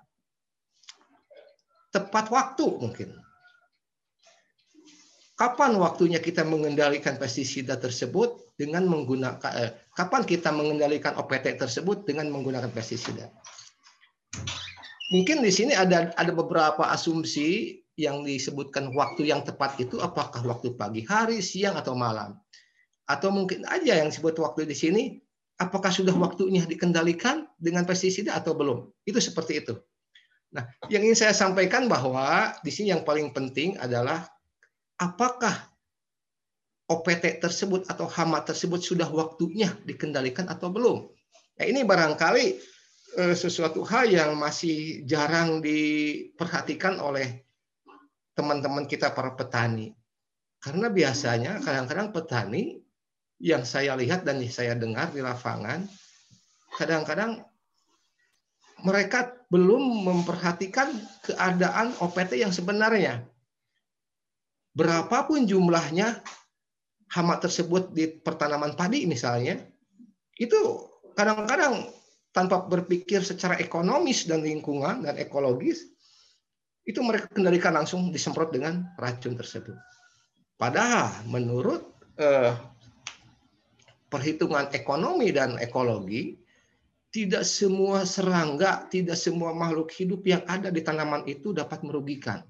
tepat 1.95 2.29
waktu 2.29 2.67
mungkin. 2.69 3.11
Kapan 5.35 5.75
waktunya 5.83 6.23
kita 6.23 6.47
mengendalikan 6.47 7.19
pestisida 7.19 7.75
tersebut 7.75 8.55
dengan 8.55 8.87
menggunakan 8.87 9.53
eh, 9.59 9.71
kapan 9.99 10.23
kita 10.23 10.55
mengendalikan 10.55 11.19
OPT 11.19 11.59
tersebut 11.59 12.07
dengan 12.07 12.31
menggunakan 12.31 12.71
pestisida. 12.71 13.35
Mungkin 15.11 15.43
di 15.43 15.51
sini 15.51 15.75
ada 15.75 16.15
ada 16.15 16.33
beberapa 16.35 16.87
asumsi 16.87 17.83
yang 17.95 18.27
disebutkan 18.27 18.91
waktu 18.91 19.31
yang 19.31 19.47
tepat 19.47 19.79
itu 19.79 20.03
apakah 20.03 20.43
waktu 20.43 20.75
pagi 20.75 21.07
hari, 21.07 21.39
siang 21.39 21.79
atau 21.79 21.95
malam. 21.95 22.35
Atau 23.07 23.31
mungkin 23.31 23.63
aja 23.71 24.01
yang 24.01 24.11
disebut 24.11 24.35
waktu 24.43 24.67
di 24.67 24.75
sini 24.75 25.03
apakah 25.61 25.95
sudah 25.95 26.15
waktunya 26.19 26.67
dikendalikan 26.67 27.47
dengan 27.55 27.87
pestisida 27.87 28.35
atau 28.35 28.59
belum. 28.59 28.91
Itu 29.07 29.23
seperti 29.23 29.63
itu. 29.63 29.75
Nah, 30.55 30.67
yang 30.91 31.03
ingin 31.03 31.27
saya 31.27 31.35
sampaikan 31.35 31.91
bahwa 31.91 32.55
di 32.63 32.71
sini 32.71 32.95
yang 32.95 33.03
paling 33.03 33.35
penting 33.35 33.75
adalah 33.79 34.27
apakah 34.99 35.71
OPT 36.87 37.43
tersebut 37.43 37.89
atau 37.91 38.07
hama 38.07 38.45
tersebut 38.45 38.79
sudah 38.83 39.09
waktunya 39.09 39.73
dikendalikan 39.83 40.47
atau 40.47 40.71
belum. 40.71 41.11
Nah, 41.59 41.65
ini 41.67 41.87
barangkali 41.87 42.47
eh, 43.19 43.35
sesuatu 43.35 43.83
hal 43.87 44.11
yang 44.11 44.35
masih 44.39 45.03
jarang 45.07 45.63
diperhatikan 45.63 46.99
oleh 46.99 47.47
teman-teman 48.35 48.85
kita 48.87 49.15
para 49.15 49.33
petani. 49.35 49.95
Karena 50.59 50.91
biasanya 50.91 51.63
kadang-kadang 51.63 52.11
petani 52.11 52.79
yang 53.43 53.63
saya 53.67 53.95
lihat 53.99 54.23
dan 54.27 54.43
saya 54.47 54.75
dengar 54.79 55.11
di 55.11 55.21
lapangan, 55.23 55.87
kadang-kadang 56.79 57.43
mereka 58.83 59.33
belum 59.49 60.05
memperhatikan 60.05 60.93
keadaan 61.25 61.95
OPT 62.03 62.43
yang 62.43 62.51
sebenarnya. 62.51 63.23
Berapapun 64.75 65.47
jumlahnya, 65.47 66.19
hama 67.15 67.39
tersebut 67.39 67.95
di 67.95 68.11
pertanaman 68.11 68.75
padi 68.75 69.07
misalnya, 69.07 69.63
itu 70.35 70.91
kadang-kadang 71.15 71.87
tanpa 72.35 72.67
berpikir 72.67 73.23
secara 73.23 73.55
ekonomis 73.63 74.27
dan 74.27 74.43
lingkungan 74.43 75.07
dan 75.07 75.15
ekologis, 75.23 75.94
itu 76.85 77.01
mereka 77.01 77.33
kendalikan 77.33 77.73
langsung 77.73 78.13
disemprot 78.13 78.53
dengan 78.53 78.93
racun 79.01 79.37
tersebut. 79.37 79.77
Padahal 80.61 81.25
menurut 81.27 81.97
eh, 82.21 82.53
perhitungan 84.13 84.71
ekonomi 84.71 85.33
dan 85.35 85.57
ekologi, 85.59 86.39
tidak 87.09 87.47
semua 87.47 88.05
serangga, 88.05 88.87
tidak 88.91 89.17
semua 89.17 89.55
makhluk 89.55 89.91
hidup 89.95 90.23
yang 90.27 90.43
ada 90.47 90.69
di 90.69 90.85
tanaman 90.85 91.25
itu 91.27 91.55
dapat 91.55 91.83
merugikan. 91.83 92.43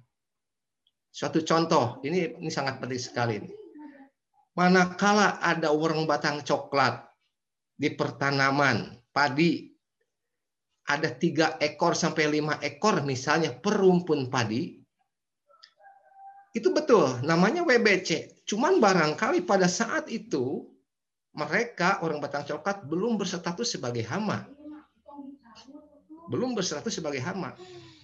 Suatu 1.15 1.45
contoh, 1.47 2.03
ini 2.03 2.35
ini 2.35 2.51
sangat 2.51 2.83
penting 2.83 3.01
sekali. 3.01 3.35
Ini 3.39 3.55
manakala 4.55 5.43
ada 5.43 5.75
orang 5.75 6.07
batang 6.07 6.43
coklat 6.43 7.03
di 7.75 7.91
pertanaman 7.91 8.99
padi 9.11 9.74
ada 10.85 11.09
tiga 11.09 11.57
ekor 11.61 11.97
sampai 11.97 12.29
lima 12.29 12.61
ekor 12.61 13.01
misalnya 13.05 13.57
per 13.57 13.81
rumpun 13.81 14.29
padi. 14.29 14.77
Itu 16.55 16.71
betul 16.71 17.25
namanya 17.27 17.67
WBC 17.67 18.45
cuman 18.45 18.79
barangkali 18.79 19.43
pada 19.49 19.67
saat 19.67 20.07
itu 20.13 20.69
mereka 21.35 21.99
orang 22.05 22.23
batang 22.23 22.47
coklat 22.47 22.87
belum 22.87 23.19
berstatus 23.19 23.75
sebagai 23.75 24.07
hama. 24.07 24.47
Belum 26.31 26.55
berstatus 26.55 26.95
sebagai 26.95 27.21
hama. 27.21 27.53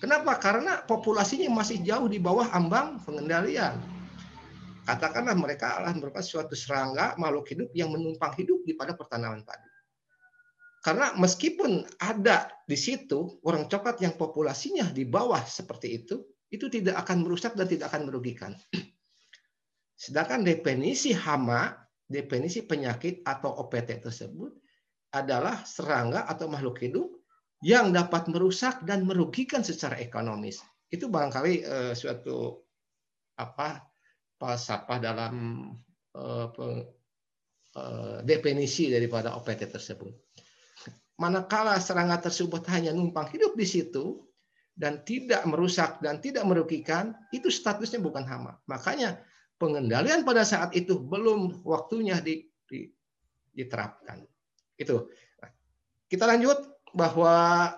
Kenapa? 0.02 0.34
Karena 0.40 0.82
populasinya 0.82 1.62
masih 1.62 1.84
jauh 1.84 2.08
di 2.08 2.18
bawah 2.18 2.50
ambang 2.56 2.98
pengendalian. 3.06 3.78
Katakanlah 4.88 5.36
mereka 5.38 5.78
adalah 5.78 5.94
merupakan 5.94 6.24
suatu 6.24 6.56
serangga 6.58 7.14
makhluk 7.20 7.46
hidup 7.52 7.70
yang 7.76 7.94
menumpang 7.94 8.34
hidup 8.34 8.64
di 8.66 8.74
pada 8.74 8.98
pertanaman 8.98 9.46
padi. 9.46 9.69
Karena 10.80 11.12
meskipun 11.12 11.84
ada 12.00 12.48
di 12.64 12.76
situ 12.76 13.40
orang 13.44 13.68
coklat 13.68 14.00
yang 14.00 14.16
populasinya 14.16 14.88
di 14.88 15.04
bawah 15.04 15.44
seperti 15.44 16.04
itu, 16.04 16.24
itu 16.48 16.66
tidak 16.72 17.04
akan 17.04 17.22
merusak 17.22 17.52
dan 17.52 17.68
tidak 17.68 17.92
akan 17.92 18.08
merugikan. 18.08 18.52
Sedangkan 20.02 20.40
definisi 20.40 21.12
hama, 21.12 21.76
definisi 22.08 22.64
penyakit 22.64 23.20
atau 23.28 23.60
OPT 23.60 24.00
tersebut 24.00 24.56
adalah 25.12 25.62
serangga 25.68 26.24
atau 26.24 26.48
makhluk 26.48 26.80
hidup 26.80 27.06
yang 27.60 27.92
dapat 27.92 28.24
merusak 28.32 28.80
dan 28.88 29.04
merugikan 29.04 29.60
secara 29.60 30.00
ekonomis. 30.00 30.64
Itu 30.88 31.12
barangkali 31.12 31.54
uh, 31.68 31.92
suatu 31.92 32.64
apa 33.36 33.84
falsafah 34.40 34.98
dalam 34.98 35.34
uh, 36.16 36.48
uh, 37.76 38.18
definisi 38.24 38.88
daripada 38.88 39.36
OPT 39.36 39.68
tersebut. 39.68 40.29
Manakala 41.20 41.76
serangga 41.76 42.16
tersebut 42.16 42.64
hanya 42.72 42.96
numpang 42.96 43.28
hidup 43.28 43.52
di 43.52 43.68
situ 43.68 44.24
dan 44.72 45.04
tidak 45.04 45.44
merusak 45.44 46.00
dan 46.00 46.16
tidak 46.24 46.48
merugikan, 46.48 47.12
itu 47.28 47.52
statusnya 47.52 48.00
bukan 48.00 48.24
hama. 48.24 48.56
Makanya 48.64 49.20
pengendalian 49.60 50.24
pada 50.24 50.40
saat 50.48 50.72
itu 50.72 50.96
belum 50.96 51.60
waktunya 51.60 52.16
di, 52.24 52.48
di, 52.64 52.88
diterapkan. 53.52 54.24
Itu. 54.80 55.12
Kita 56.08 56.24
lanjut 56.24 56.56
bahwa 56.96 57.68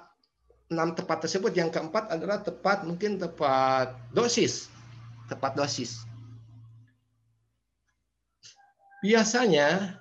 enam 0.71 0.95
tepat 0.95 1.27
tersebut 1.27 1.51
yang 1.59 1.75
keempat 1.75 2.15
adalah 2.15 2.41
tepat 2.41 2.87
mungkin 2.87 3.19
tepat 3.19 3.99
dosis, 4.15 4.71
tepat 5.27 5.59
dosis. 5.59 6.07
biasanya 9.03 9.99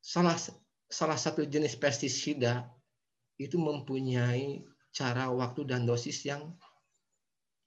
salah 0.00 0.40
salah 0.88 1.20
satu 1.20 1.44
jenis 1.44 1.76
pestisida 1.76 2.64
itu 3.36 3.60
mempunyai 3.60 4.64
cara 4.90 5.28
waktu 5.30 5.68
dan 5.68 5.84
dosis 5.84 6.24
yang 6.24 6.56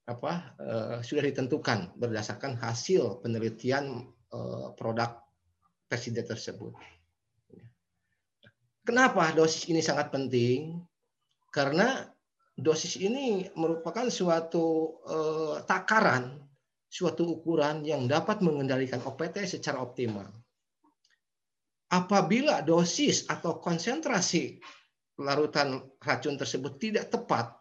apa 0.02 0.58
uh, 0.58 0.96
sudah 0.98 1.22
ditentukan 1.22 1.94
berdasarkan 1.94 2.58
hasil 2.58 3.22
penelitian 3.22 4.10
uh, 4.34 4.74
produk 4.74 5.22
pestisida 5.86 6.26
tersebut. 6.26 6.74
Kenapa 8.82 9.30
dosis 9.30 9.70
ini 9.70 9.78
sangat 9.78 10.10
penting? 10.10 10.82
Karena 11.54 12.02
dosis 12.58 12.98
ini 12.98 13.46
merupakan 13.54 14.10
suatu 14.10 14.98
uh, 15.06 15.62
takaran, 15.62 16.42
suatu 16.90 17.38
ukuran 17.38 17.86
yang 17.86 18.10
dapat 18.10 18.42
mengendalikan 18.42 18.98
OPT 19.06 19.46
secara 19.46 19.78
optimal. 19.78 20.41
Apabila 21.92 22.64
dosis 22.64 23.28
atau 23.28 23.60
konsentrasi 23.60 24.56
larutan 25.20 25.84
racun 26.00 26.40
tersebut 26.40 26.80
tidak 26.80 27.12
tepat 27.12 27.52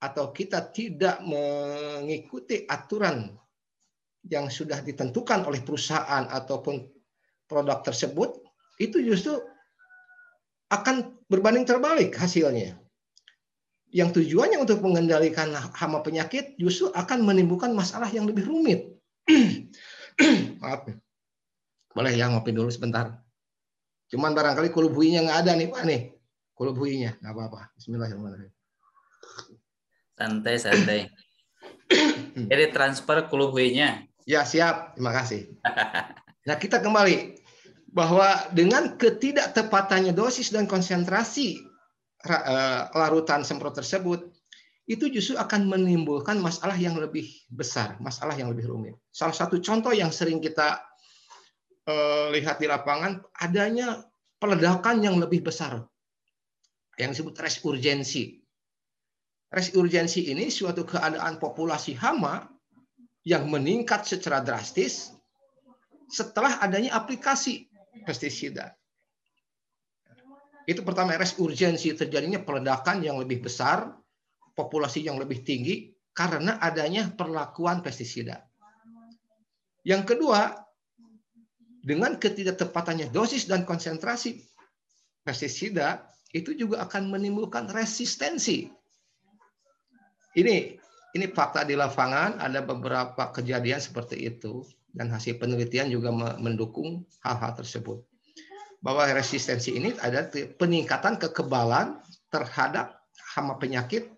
atau 0.00 0.32
kita 0.32 0.72
tidak 0.72 1.20
mengikuti 1.20 2.64
aturan 2.64 3.30
yang 4.26 4.48
sudah 4.48 4.80
ditentukan 4.80 5.44
oleh 5.44 5.60
perusahaan 5.60 6.26
ataupun 6.32 6.80
produk 7.46 7.84
tersebut, 7.84 8.40
itu 8.80 8.98
justru 9.04 9.36
akan 10.72 11.20
berbanding 11.28 11.68
terbalik 11.68 12.16
hasilnya. 12.16 12.80
Yang 13.92 14.24
tujuannya 14.24 14.58
untuk 14.64 14.80
mengendalikan 14.80 15.52
hama 15.52 16.00
penyakit 16.00 16.56
justru 16.56 16.88
akan 16.96 17.28
menimbulkan 17.28 17.76
masalah 17.76 18.08
yang 18.08 18.24
lebih 18.24 18.48
rumit. 18.48 18.88
Maaf. 20.64 20.88
Boleh 21.92 22.16
ya 22.16 22.32
ngopi 22.32 22.56
dulu 22.56 22.72
sebentar. 22.72 23.21
Cuman 24.12 24.36
barangkali 24.36 24.68
kulubuinya 24.68 25.24
nggak 25.24 25.38
ada 25.40 25.52
nih 25.56 25.72
Pak 25.72 25.82
nih. 25.88 26.00
Kulubuinya 26.52 27.16
nggak 27.16 27.32
apa-apa. 27.32 27.72
Bismillahirrahmanirrahim. 27.80 28.52
Santai 30.12 30.56
santai. 30.60 31.00
Jadi 32.52 32.64
transfer 32.76 33.24
kulubuinya. 33.32 34.04
Ya 34.28 34.44
siap. 34.44 35.00
Terima 35.00 35.16
kasih. 35.16 35.56
Nah 36.42 36.58
kita 36.58 36.82
kembali 36.82 37.38
bahwa 37.88 38.50
dengan 38.50 39.00
ketidaktepatannya 39.00 40.10
dosis 40.10 40.50
dan 40.50 40.68
konsentrasi 40.68 41.62
eh, 42.26 42.82
larutan 42.92 43.46
semprot 43.46 43.78
tersebut 43.78 44.28
itu 44.90 45.06
justru 45.08 45.38
akan 45.38 45.70
menimbulkan 45.70 46.36
masalah 46.42 46.74
yang 46.74 46.98
lebih 46.98 47.30
besar, 47.48 47.94
masalah 48.02 48.34
yang 48.34 48.50
lebih 48.50 48.68
rumit. 48.68 48.98
Salah 49.14 49.32
satu 49.32 49.62
contoh 49.62 49.94
yang 49.94 50.10
sering 50.10 50.42
kita 50.42 50.82
lihat 52.32 52.62
di 52.62 52.66
lapangan 52.70 53.22
adanya 53.42 54.06
peledakan 54.38 55.02
yang 55.02 55.18
lebih 55.18 55.42
besar 55.42 55.82
yang 57.00 57.12
disebut 57.12 57.34
res 57.40 57.58
urgensi. 57.64 58.38
Res 59.52 59.72
urgensi 59.76 60.32
ini 60.32 60.48
suatu 60.48 60.84
keadaan 60.84 61.36
populasi 61.36 61.96
hama 61.96 62.48
yang 63.24 63.48
meningkat 63.48 64.04
secara 64.08 64.40
drastis 64.40 65.12
setelah 66.08 66.60
adanya 66.60 66.96
aplikasi 66.96 67.68
pestisida. 68.04 68.72
Itu 70.64 70.86
pertama 70.86 71.18
res 71.18 71.36
urgensi 71.36 71.92
terjadinya 71.92 72.40
peledakan 72.40 73.02
yang 73.02 73.18
lebih 73.20 73.44
besar, 73.44 73.92
populasi 74.54 75.04
yang 75.04 75.18
lebih 75.18 75.42
tinggi 75.42 75.90
karena 76.12 76.60
adanya 76.60 77.08
perlakuan 77.12 77.80
pestisida. 77.80 78.44
Yang 79.82 80.14
kedua, 80.14 80.61
dengan 81.82 82.16
ketidaktepatannya 82.16 83.10
dosis 83.10 83.50
dan 83.50 83.66
konsentrasi 83.66 84.38
pestisida 85.26 86.06
itu 86.32 86.54
juga 86.56 86.86
akan 86.86 87.12
menimbulkan 87.12 87.68
resistensi. 87.68 88.70
Ini 90.32 90.56
ini 91.12 91.26
fakta 91.28 91.68
di 91.68 91.76
lapangan 91.76 92.40
ada 92.40 92.64
beberapa 92.64 93.28
kejadian 93.34 93.82
seperti 93.82 94.16
itu 94.24 94.64
dan 94.96 95.12
hasil 95.12 95.36
penelitian 95.36 95.92
juga 95.92 96.08
mendukung 96.40 97.04
hal-hal 97.20 97.52
tersebut. 97.52 98.00
Bahwa 98.80 99.04
resistensi 99.12 99.76
ini 99.76 99.92
ada 100.00 100.24
peningkatan 100.32 101.20
kekebalan 101.20 102.00
terhadap 102.32 103.04
hama 103.36 103.60
penyakit 103.60 104.08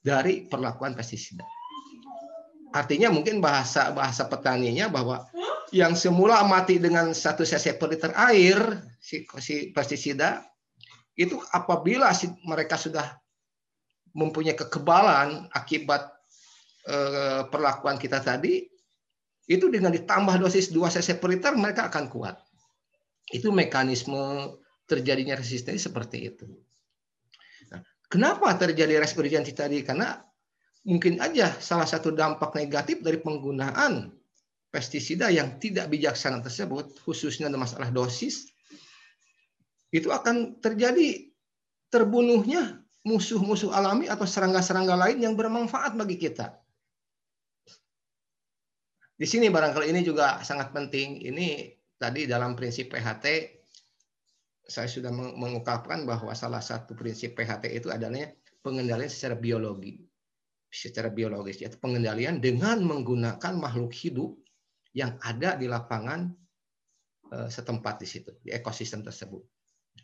dari 0.00 0.46
perlakuan 0.46 0.94
pestisida. 0.94 1.44
Artinya 2.72 3.12
mungkin 3.12 3.42
bahasa 3.44 3.92
bahasa 3.92 4.24
petaninya 4.30 4.88
bahwa 4.88 5.28
yang 5.72 5.96
semula 5.96 6.44
mati 6.44 6.76
dengan 6.76 7.16
satu 7.16 7.42
cc 7.42 7.80
per 7.80 7.88
liter 7.96 8.12
air 8.12 8.60
si, 9.00 9.24
si 9.40 9.72
pestisida 9.72 10.44
itu 11.16 11.40
apabila 11.52 12.12
si, 12.12 12.28
mereka 12.44 12.76
sudah 12.76 13.16
mempunyai 14.12 14.52
kekebalan 14.52 15.48
akibat 15.52 16.12
eh, 16.88 17.48
perlakuan 17.48 17.96
kita 17.96 18.20
tadi 18.20 18.68
itu 19.48 19.66
dengan 19.72 19.90
ditambah 19.90 20.38
dosis 20.38 20.70
2 20.70 20.92
cc 20.92 21.18
per 21.18 21.28
liter 21.34 21.52
mereka 21.58 21.90
akan 21.90 22.06
kuat. 22.06 22.38
Itu 23.32 23.50
mekanisme 23.50 24.54
terjadinya 24.86 25.34
resistensi 25.34 25.82
seperti 25.82 26.18
itu. 26.30 26.46
Nah, 27.72 27.80
kenapa 28.06 28.54
terjadi 28.54 29.02
res 29.02 29.16
urgensi 29.18 29.50
tadi? 29.56 29.82
Karena 29.82 30.14
mungkin 30.86 31.18
aja 31.18 31.58
salah 31.58 31.88
satu 31.88 32.14
dampak 32.14 32.54
negatif 32.54 33.02
dari 33.02 33.18
penggunaan 33.18 34.21
pestisida 34.72 35.28
yang 35.28 35.60
tidak 35.60 35.92
bijaksana 35.92 36.40
tersebut, 36.40 36.96
khususnya 37.04 37.52
dalam 37.52 37.68
masalah 37.68 37.92
dosis, 37.92 38.48
itu 39.92 40.08
akan 40.08 40.56
terjadi 40.64 41.28
terbunuhnya 41.92 42.80
musuh-musuh 43.04 43.68
alami 43.76 44.08
atau 44.08 44.24
serangga-serangga 44.24 44.96
lain 44.96 45.20
yang 45.20 45.36
bermanfaat 45.36 45.92
bagi 45.92 46.16
kita. 46.16 46.56
Di 49.12 49.28
sini 49.28 49.52
barangkali 49.52 49.92
ini 49.92 50.00
juga 50.00 50.40
sangat 50.40 50.72
penting. 50.72 51.20
Ini 51.20 51.76
tadi 52.00 52.24
dalam 52.24 52.56
prinsip 52.56 52.90
PHT 52.90 53.26
saya 54.66 54.88
sudah 54.88 55.12
mengungkapkan 55.12 56.08
bahwa 56.08 56.32
salah 56.32 56.64
satu 56.64 56.96
prinsip 56.96 57.36
PHT 57.36 57.70
itu 57.70 57.92
adalah 57.92 58.24
pengendalian 58.64 59.12
secara 59.12 59.36
biologi. 59.36 60.00
Secara 60.72 61.12
biologis 61.12 61.60
yaitu 61.60 61.76
pengendalian 61.76 62.40
dengan 62.40 62.80
menggunakan 62.80 63.52
makhluk 63.60 63.92
hidup 63.92 64.41
yang 64.92 65.16
ada 65.24 65.56
di 65.56 65.66
lapangan 65.68 66.28
eh, 67.32 67.48
setempat 67.48 67.94
di 68.00 68.06
situ, 68.08 68.32
di 68.44 68.52
ekosistem 68.52 69.00
tersebut. 69.00 69.42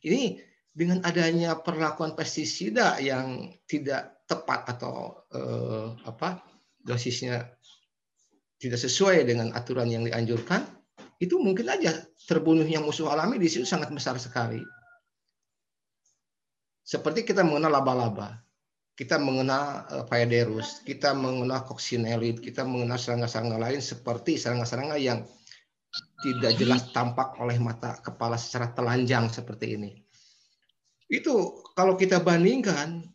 Ini 0.04 0.40
dengan 0.72 1.02
adanya 1.04 1.58
perlakuan 1.58 2.12
pestisida 2.12 3.00
yang 3.00 3.52
tidak 3.68 4.24
tepat 4.28 4.76
atau 4.76 5.24
eh, 5.32 5.86
apa 6.04 6.44
dosisnya 6.80 7.44
tidak 8.58 8.80
sesuai 8.80 9.22
dengan 9.28 9.54
aturan 9.54 9.86
yang 9.86 10.02
dianjurkan, 10.08 10.66
itu 11.22 11.38
mungkin 11.38 11.70
aja 11.70 11.94
terbunuhnya 12.26 12.82
musuh 12.82 13.06
alami 13.10 13.38
di 13.38 13.46
situ 13.46 13.66
sangat 13.66 13.90
besar 13.94 14.18
sekali. 14.18 14.58
Seperti 16.82 17.22
kita 17.22 17.44
mengenal 17.44 17.78
laba-laba 17.78 18.47
kita 18.98 19.14
mengenal 19.14 19.86
uh, 19.94 20.04
Phaeodrus, 20.10 20.82
kita 20.82 21.14
mengenal 21.14 21.62
Coccinellid, 21.62 22.42
kita 22.42 22.66
mengenal 22.66 22.98
serangga-serangga 22.98 23.54
lain 23.62 23.78
seperti 23.78 24.34
serangga-serangga 24.34 24.98
yang 24.98 25.22
tidak 26.18 26.58
jelas 26.58 26.90
tampak 26.90 27.38
oleh 27.38 27.62
mata 27.62 28.02
kepala 28.02 28.34
secara 28.34 28.74
telanjang 28.74 29.30
seperti 29.30 29.78
ini. 29.78 29.90
Itu 31.06 31.62
kalau 31.78 31.94
kita 31.94 32.18
bandingkan, 32.18 33.06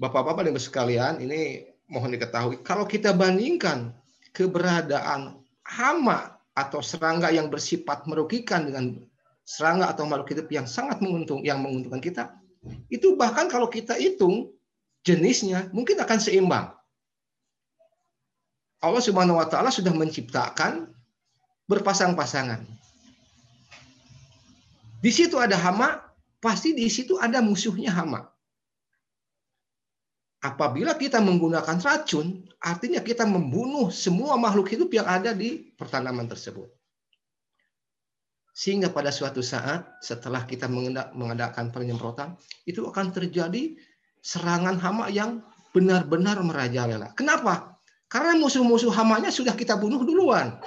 Bapak-bapak 0.00 0.48
dan 0.48 0.56
sekalian, 0.56 1.14
ini 1.22 1.62
mohon 1.92 2.10
diketahui, 2.10 2.64
kalau 2.66 2.88
kita 2.88 3.12
bandingkan 3.12 3.92
keberadaan 4.32 5.44
hama 5.62 6.40
atau 6.56 6.80
serangga 6.80 7.28
yang 7.28 7.52
bersifat 7.52 8.08
merugikan 8.08 8.66
dengan 8.66 8.98
serangga 9.44 9.92
atau 9.92 10.08
makhluk 10.08 10.32
hidup 10.32 10.48
yang 10.48 10.64
sangat 10.64 11.04
menguntung, 11.04 11.44
yang 11.44 11.60
menguntungkan 11.60 12.00
kita, 12.00 12.39
itu 12.92 13.16
bahkan 13.16 13.48
kalau 13.48 13.68
kita 13.72 13.96
hitung 13.96 14.52
jenisnya 15.00 15.72
mungkin 15.72 15.96
akan 15.96 16.18
seimbang. 16.20 16.66
Allah 18.80 19.02
Subhanahu 19.04 19.36
wa 19.40 19.48
taala 19.48 19.68
sudah 19.68 19.92
menciptakan 19.92 20.88
berpasang-pasangan. 21.68 22.64
Di 25.00 25.12
situ 25.12 25.36
ada 25.40 25.56
hama, 25.56 26.00
pasti 26.40 26.76
di 26.76 26.88
situ 26.88 27.16
ada 27.20 27.40
musuhnya 27.40 27.92
hama. 27.92 28.28
Apabila 30.40 30.96
kita 30.96 31.20
menggunakan 31.20 31.76
racun, 31.84 32.48
artinya 32.60 33.04
kita 33.04 33.28
membunuh 33.28 33.92
semua 33.92 34.40
makhluk 34.40 34.72
hidup 34.72 34.88
yang 34.96 35.04
ada 35.04 35.36
di 35.36 35.72
pertanaman 35.76 36.24
tersebut. 36.28 36.79
Sehingga 38.50 38.90
pada 38.90 39.14
suatu 39.14 39.40
saat 39.40 39.86
setelah 40.02 40.44
kita 40.44 40.66
mengadakan 41.14 41.70
penyemprotan, 41.70 42.34
itu 42.66 42.84
akan 42.84 43.14
terjadi 43.14 43.78
serangan 44.20 44.76
hama 44.76 45.08
yang 45.08 45.40
benar-benar 45.70 46.42
merajalela. 46.42 47.14
Kenapa? 47.16 47.78
Karena 48.10 48.34
musuh-musuh 48.36 48.90
hamanya 48.90 49.30
sudah 49.30 49.54
kita 49.54 49.78
bunuh 49.78 50.02
duluan. 50.02 50.58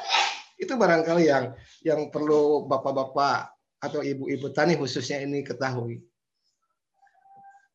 Itu 0.55 0.79
barangkali 0.79 1.27
yang 1.27 1.51
yang 1.83 2.07
perlu 2.07 2.65
bapak-bapak 2.71 3.51
atau 3.83 3.99
ibu-ibu 3.99 4.47
tani 4.55 4.79
khususnya 4.79 5.19
ini 5.19 5.43
ketahui. 5.43 5.99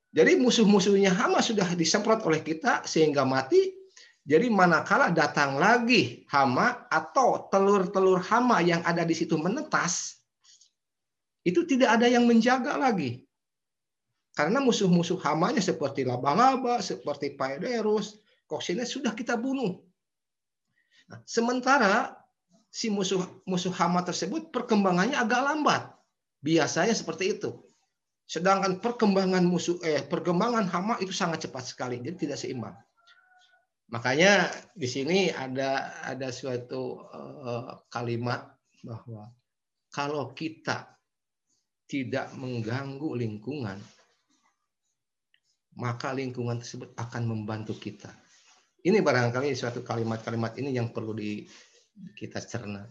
Jadi 0.08 0.40
musuh-musuhnya 0.40 1.12
hama 1.12 1.44
sudah 1.44 1.68
disemprot 1.76 2.24
oleh 2.24 2.40
kita 2.40 2.82
sehingga 2.88 3.28
mati. 3.28 3.77
Jadi 4.28 4.52
manakala 4.52 5.08
datang 5.08 5.56
lagi 5.56 6.28
hama 6.28 6.84
atau 6.92 7.48
telur-telur 7.48 8.20
hama 8.20 8.60
yang 8.60 8.84
ada 8.84 9.00
di 9.00 9.16
situ 9.16 9.40
menetas, 9.40 10.20
itu 11.48 11.64
tidak 11.64 11.96
ada 11.96 12.12
yang 12.12 12.28
menjaga 12.28 12.76
lagi. 12.76 13.24
Karena 14.36 14.60
musuh-musuh 14.60 15.16
hamanya 15.24 15.64
seperti 15.64 16.04
laba-laba, 16.04 16.84
seperti 16.84 17.40
paederus, 17.40 18.20
koksinus 18.44 18.92
sudah 18.92 19.16
kita 19.16 19.32
bunuh. 19.40 19.80
Nah, 21.08 21.24
sementara 21.24 22.12
si 22.68 22.92
musuh 22.92 23.24
musuh 23.48 23.72
hama 23.72 24.04
tersebut 24.04 24.52
perkembangannya 24.52 25.16
agak 25.16 25.40
lambat. 25.40 25.88
Biasanya 26.44 26.92
seperti 26.92 27.40
itu. 27.40 27.64
Sedangkan 28.28 28.84
perkembangan 28.84 29.40
musuh 29.40 29.80
eh 29.80 30.04
perkembangan 30.04 30.68
hama 30.68 31.00
itu 31.00 31.16
sangat 31.16 31.48
cepat 31.48 31.64
sekali, 31.64 31.96
jadi 32.04 32.28
tidak 32.28 32.36
seimbang. 32.36 32.76
Makanya 33.88 34.52
di 34.76 34.84
sini 34.84 35.32
ada 35.32 35.96
ada 36.04 36.28
suatu 36.28 37.08
uh, 37.08 37.88
kalimat 37.88 38.52
bahwa 38.84 39.32
kalau 39.88 40.36
kita 40.36 40.92
tidak 41.88 42.28
mengganggu 42.36 43.16
lingkungan, 43.16 43.80
maka 45.80 46.12
lingkungan 46.12 46.60
tersebut 46.60 46.92
akan 47.00 47.22
membantu 47.24 47.72
kita. 47.80 48.12
Ini 48.84 49.00
barangkali 49.00 49.56
suatu 49.56 49.80
kalimat-kalimat 49.80 50.60
ini 50.60 50.76
yang 50.76 50.92
perlu 50.92 51.16
di 51.16 51.48
kita 52.12 52.44
cerna. 52.44 52.84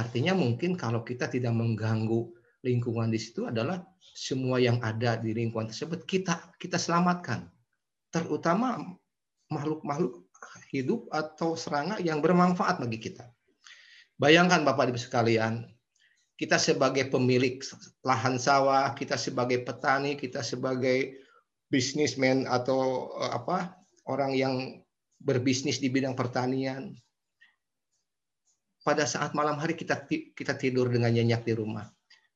Artinya 0.00 0.32
mungkin 0.32 0.80
kalau 0.80 1.04
kita 1.04 1.28
tidak 1.28 1.52
mengganggu 1.52 2.24
lingkungan 2.64 3.12
di 3.12 3.20
situ 3.20 3.44
adalah 3.44 3.84
semua 4.00 4.58
yang 4.58 4.80
ada 4.80 5.20
di 5.20 5.30
lingkungan 5.36 5.70
tersebut 5.70 6.08
kita 6.08 6.56
kita 6.56 6.80
selamatkan. 6.80 7.46
Terutama 8.08 8.80
makhluk-makhluk 9.52 10.27
hidup 10.70 11.08
atau 11.08 11.56
serangga 11.56 11.96
yang 12.00 12.20
bermanfaat 12.20 12.80
bagi 12.80 13.00
kita. 13.00 13.24
Bayangkan 14.18 14.66
Bapak 14.66 14.90
Ibu 14.90 14.98
sekalian, 15.00 15.64
kita 16.38 16.58
sebagai 16.58 17.06
pemilik 17.10 17.58
lahan 18.06 18.38
sawah, 18.38 18.94
kita 18.94 19.18
sebagai 19.18 19.62
petani, 19.66 20.14
kita 20.14 20.42
sebagai 20.42 21.18
bisnismen 21.66 22.46
atau 22.46 23.12
eh, 23.18 23.32
apa 23.34 23.74
orang 24.06 24.32
yang 24.34 24.54
berbisnis 25.18 25.82
di 25.82 25.90
bidang 25.90 26.14
pertanian. 26.14 26.94
Pada 28.86 29.04
saat 29.04 29.36
malam 29.36 29.58
hari 29.60 29.76
kita 29.76 30.06
kita 30.08 30.54
tidur 30.56 30.88
dengan 30.88 31.12
nyenyak 31.12 31.44
di 31.44 31.52
rumah. 31.52 31.84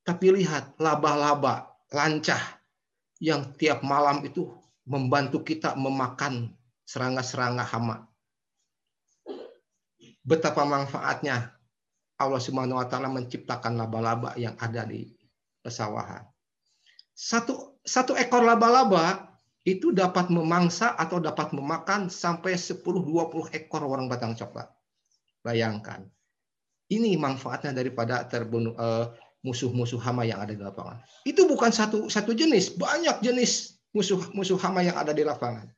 Tapi 0.03 0.35
lihat 0.35 0.77
laba-laba 0.83 1.71
lancah 1.95 2.61
yang 3.23 3.55
tiap 3.55 3.87
malam 3.87 4.27
itu 4.27 4.51
membantu 4.83 5.47
kita 5.47 5.79
memakan 5.79 6.51
serangga-serangga 6.93 7.65
hama. 7.65 8.05
Betapa 10.21 10.69
manfaatnya 10.69 11.57
Allah 12.21 12.39
Subhanahu 12.39 12.79
wa 12.79 12.87
taala 12.87 13.09
menciptakan 13.09 13.81
laba-laba 13.81 14.37
yang 14.37 14.55
ada 14.61 14.85
di 14.85 15.09
pesawahan. 15.65 16.29
Satu 17.17 17.81
satu 17.81 18.13
ekor 18.15 18.45
laba-laba 18.45 19.33
itu 19.65 19.91
dapat 19.91 20.29
memangsa 20.29 20.93
atau 21.01 21.17
dapat 21.19 21.55
memakan 21.57 22.13
sampai 22.13 22.55
10-20 22.55 22.85
ekor 23.57 23.83
orang 23.89 24.07
batang 24.07 24.37
coklat. 24.37 24.69
Bayangkan. 25.41 26.07
Ini 26.93 27.17
manfaatnya 27.17 27.73
daripada 27.73 28.21
terbunuh 28.29 28.77
uh, 28.77 29.09
musuh-musuh 29.41 29.99
hama 29.99 30.29
yang 30.29 30.45
ada 30.45 30.53
di 30.53 30.61
lapangan. 30.61 31.01
Itu 31.25 31.49
bukan 31.49 31.73
satu 31.73 32.13
satu 32.13 32.37
jenis, 32.37 32.77
banyak 32.77 33.25
jenis 33.25 33.81
musuh-musuh 33.97 34.61
hama 34.61 34.85
yang 34.85 34.95
ada 35.01 35.17
di 35.17 35.25
lapangan. 35.25 35.73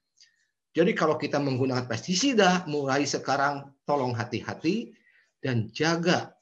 Jadi 0.74 0.90
kalau 0.90 1.14
kita 1.14 1.38
menggunakan 1.38 1.86
pestisida, 1.86 2.66
mulai 2.66 3.06
sekarang 3.06 3.70
tolong 3.86 4.10
hati-hati 4.10 4.90
dan 5.38 5.70
jaga 5.70 6.34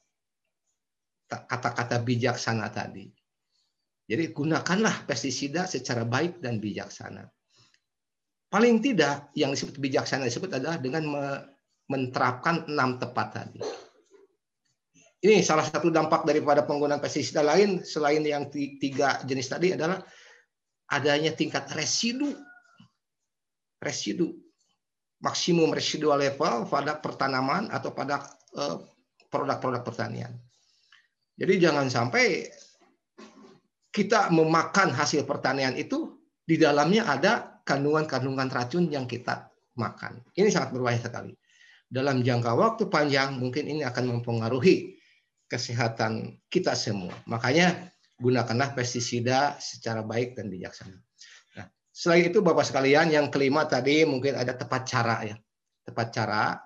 kata-kata 1.29 2.01
bijaksana 2.01 2.73
tadi. 2.73 3.13
Jadi 4.09 4.33
gunakanlah 4.33 5.05
pestisida 5.05 5.69
secara 5.69 6.01
baik 6.01 6.41
dan 6.41 6.57
bijaksana. 6.57 7.29
Paling 8.49 8.81
tidak 8.81 9.29
yang 9.37 9.53
disebut 9.53 9.77
bijaksana 9.77 10.25
disebut 10.25 10.49
adalah 10.49 10.81
dengan 10.81 11.05
menerapkan 11.85 12.65
enam 12.65 12.97
tepat 12.97 13.27
tadi. 13.37 13.61
Ini 15.23 15.39
salah 15.45 15.63
satu 15.63 15.87
dampak 15.87 16.27
daripada 16.27 16.65
penggunaan 16.65 16.99
pestisida 16.99 17.45
lain 17.45 17.85
selain 17.85 18.25
yang 18.25 18.49
tiga 18.51 19.21
jenis 19.23 19.47
tadi 19.47 19.77
adalah 19.77 20.03
adanya 20.91 21.31
tingkat 21.31 21.69
residu 21.71 22.33
residu 23.83 24.31
maksimum 25.23 25.71
residual 25.71 26.19
level 26.19 26.67
pada 26.67 26.99
pertanaman 26.99 27.71
atau 27.71 27.95
pada 27.95 28.23
eh, 28.55 28.77
produk-produk 29.31 29.81
pertanian. 29.83 30.35
Jadi 31.39 31.53
jangan 31.57 31.89
sampai 31.89 32.47
kita 33.89 34.29
memakan 34.29 34.93
hasil 34.93 35.25
pertanian 35.25 35.73
itu 35.77 36.17
di 36.43 36.59
dalamnya 36.59 37.07
ada 37.07 37.61
kandungan-kandungan 37.63 38.51
racun 38.51 38.91
yang 38.91 39.07
kita 39.07 39.49
makan. 39.79 40.21
Ini 40.35 40.51
sangat 40.51 40.75
berbahaya 40.75 40.99
sekali. 40.99 41.33
Dalam 41.87 42.25
jangka 42.25 42.57
waktu 42.57 42.89
panjang 42.89 43.37
mungkin 43.37 43.69
ini 43.69 43.85
akan 43.85 44.17
mempengaruhi 44.17 44.97
kesehatan 45.45 46.41
kita 46.49 46.73
semua. 46.73 47.13
Makanya 47.29 47.93
gunakanlah 48.17 48.73
pestisida 48.73 49.57
secara 49.61 50.01
baik 50.01 50.33
dan 50.37 50.49
bijaksana. 50.49 50.97
Selain 51.93 52.25
itu 52.25 52.41
Bapak 52.41 52.65
sekalian, 52.65 53.13
yang 53.13 53.29
kelima 53.29 53.69
tadi 53.69 54.01
mungkin 54.01 54.33
ada 54.33 54.57
tepat 54.57 54.81
cara 54.89 55.21
ya. 55.21 55.37
Tepat 55.85 56.07
cara 56.09 56.57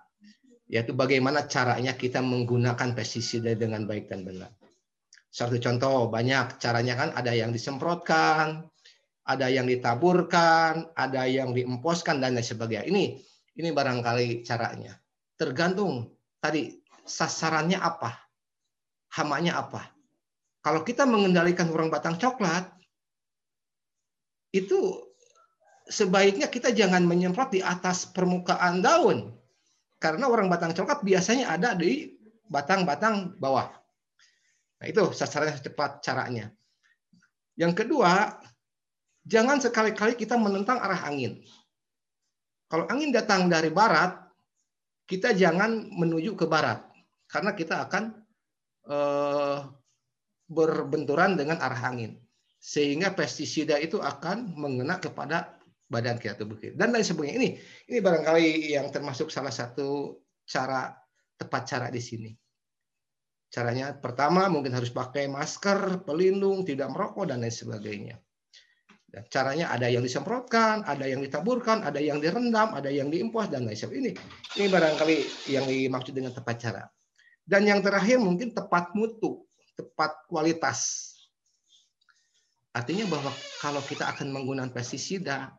yaitu 0.67 0.91
bagaimana 0.91 1.47
caranya 1.47 1.95
kita 1.95 2.19
menggunakan 2.19 2.91
pestisida 2.91 3.55
dengan 3.55 3.87
baik 3.87 4.11
dan 4.11 4.27
benar. 4.27 4.51
Satu 5.31 5.55
contoh 5.63 6.11
banyak 6.11 6.59
caranya 6.59 6.95
kan 6.99 7.09
ada 7.15 7.31
yang 7.31 7.55
disemprotkan, 7.55 8.67
ada 9.23 9.47
yang 9.47 9.67
ditaburkan, 9.67 10.91
ada 10.95 11.23
yang 11.27 11.55
diemposkan 11.55 12.19
dan 12.19 12.35
lain 12.35 12.43
sebagainya. 12.43 12.83
Ini 12.87 13.03
ini 13.63 13.69
barangkali 13.71 14.43
caranya. 14.43 14.95
Tergantung 15.39 16.11
tadi 16.43 16.75
sasarannya 17.07 17.79
apa, 17.79 18.11
hamanya 19.15 19.63
apa. 19.63 19.87
Kalau 20.59 20.83
kita 20.83 21.07
mengendalikan 21.07 21.71
orang 21.71 21.87
batang 21.87 22.19
coklat, 22.19 22.67
itu 24.51 25.06
sebaiknya 25.87 26.51
kita 26.51 26.75
jangan 26.75 27.03
menyemprot 27.03 27.55
di 27.55 27.61
atas 27.63 28.07
permukaan 28.07 28.83
daun. 28.83 29.33
Karena 29.97 30.29
orang 30.29 30.45
batang 30.45 30.77
coklat 30.77 31.01
biasanya 31.01 31.57
ada 31.57 31.73
di 31.73 32.13
batang-batang 32.45 33.33
bawah. 33.41 33.65
Nah, 34.77 34.85
itu 34.85 35.09
sasarannya 35.09 35.57
cepat 35.57 36.05
caranya. 36.05 36.53
Yang 37.57 37.83
kedua, 37.83 38.37
jangan 39.25 39.57
sekali-kali 39.57 40.13
kita 40.13 40.37
menentang 40.37 40.77
arah 40.77 41.01
angin. 41.09 41.41
Kalau 42.69 42.85
angin 42.93 43.09
datang 43.09 43.49
dari 43.49 43.73
barat, 43.73 44.13
kita 45.09 45.33
jangan 45.33 45.89
menuju 45.89 46.37
ke 46.37 46.45
barat 46.45 46.83
karena 47.25 47.57
kita 47.57 47.89
akan 47.89 48.03
eh, 48.85 49.57
berbenturan 50.45 51.33
dengan 51.33 51.57
arah 51.57 51.81
angin. 51.89 52.21
Sehingga 52.61 53.17
pestisida 53.17 53.81
itu 53.81 53.97
akan 53.97 54.53
mengena 54.53 55.01
kepada 55.01 55.56
badan 55.87 56.19
kita 56.19 56.35
tubuh 56.35 56.59
kita 56.59 56.75
dan 56.75 56.91
lain 56.91 57.07
sebagainya. 57.07 57.35
Ini 57.39 57.49
ini 57.91 57.97
barangkali 58.03 58.75
yang 58.75 58.91
termasuk 58.91 59.31
salah 59.31 59.51
satu 59.51 60.19
cara 60.43 60.91
tepat 61.39 61.63
cara 61.63 61.87
di 61.87 62.03
sini. 62.03 62.31
Caranya 63.47 63.95
pertama 63.95 64.51
mungkin 64.51 64.75
harus 64.75 64.91
pakai 64.91 65.31
masker, 65.31 66.03
pelindung, 66.03 66.67
tidak 66.67 66.91
merokok 66.91 67.31
dan 67.31 67.39
lain 67.39 67.55
sebagainya. 67.55 68.19
Dan 69.07 69.23
caranya 69.31 69.71
ada 69.71 69.87
yang 69.87 70.03
disemprotkan, 70.03 70.83
ada 70.83 71.07
yang 71.07 71.23
ditaburkan, 71.23 71.79
ada 71.87 72.03
yang 72.03 72.19
direndam, 72.19 72.75
ada 72.75 72.91
yang 72.91 73.07
diimpos 73.07 73.47
dan 73.47 73.63
lain 73.63 73.79
sebagainya. 73.79 74.11
Ini 74.11 74.59
ini 74.59 74.65
barangkali 74.67 75.17
yang 75.47 75.63
dimaksud 75.63 76.11
dengan 76.11 76.35
tepat 76.35 76.55
cara. 76.59 76.83
Dan 77.47 77.63
yang 77.63 77.79
terakhir 77.79 78.19
mungkin 78.19 78.51
tepat 78.51 78.91
mutu, 78.91 79.47
tepat 79.79 80.27
kualitas. 80.27 81.15
Artinya 82.75 83.07
bahwa 83.07 83.31
kalau 83.63 83.79
kita 83.79 84.11
akan 84.11 84.27
menggunakan 84.35 84.75
pestisida, 84.75 85.55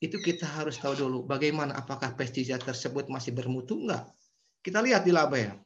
itu 0.00 0.16
kita 0.16 0.48
harus 0.48 0.80
tahu 0.80 0.96
dulu 0.96 1.28
bagaimana 1.28 1.76
apakah 1.76 2.16
pestisida 2.16 2.56
tersebut 2.56 3.06
masih 3.12 3.36
bermutu 3.36 3.76
enggak. 3.76 4.08
Kita 4.64 4.80
lihat 4.80 5.04
di 5.04 5.12
label 5.12 5.56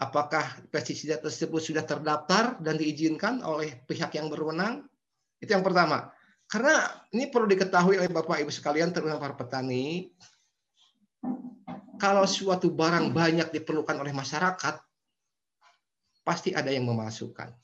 apakah 0.00 0.64
pestisida 0.72 1.20
tersebut 1.20 1.60
sudah 1.60 1.84
terdaftar 1.84 2.56
dan 2.64 2.80
diizinkan 2.80 3.44
oleh 3.44 3.84
pihak 3.84 4.16
yang 4.16 4.32
berwenang? 4.32 4.88
Itu 5.36 5.52
yang 5.52 5.62
pertama. 5.62 6.08
Karena 6.48 6.88
ini 7.14 7.30
perlu 7.30 7.46
diketahui 7.46 8.00
oleh 8.00 8.10
Bapak 8.10 8.42
Ibu 8.42 8.50
sekalian, 8.50 8.90
terutama 8.90 9.22
para 9.22 9.36
petani, 9.38 10.10
kalau 12.00 12.26
suatu 12.26 12.72
barang 12.74 13.12
banyak 13.14 13.54
diperlukan 13.54 13.94
oleh 14.00 14.10
masyarakat, 14.10 14.74
pasti 16.26 16.50
ada 16.50 16.72
yang 16.74 16.90
memasukkan. 16.90 17.54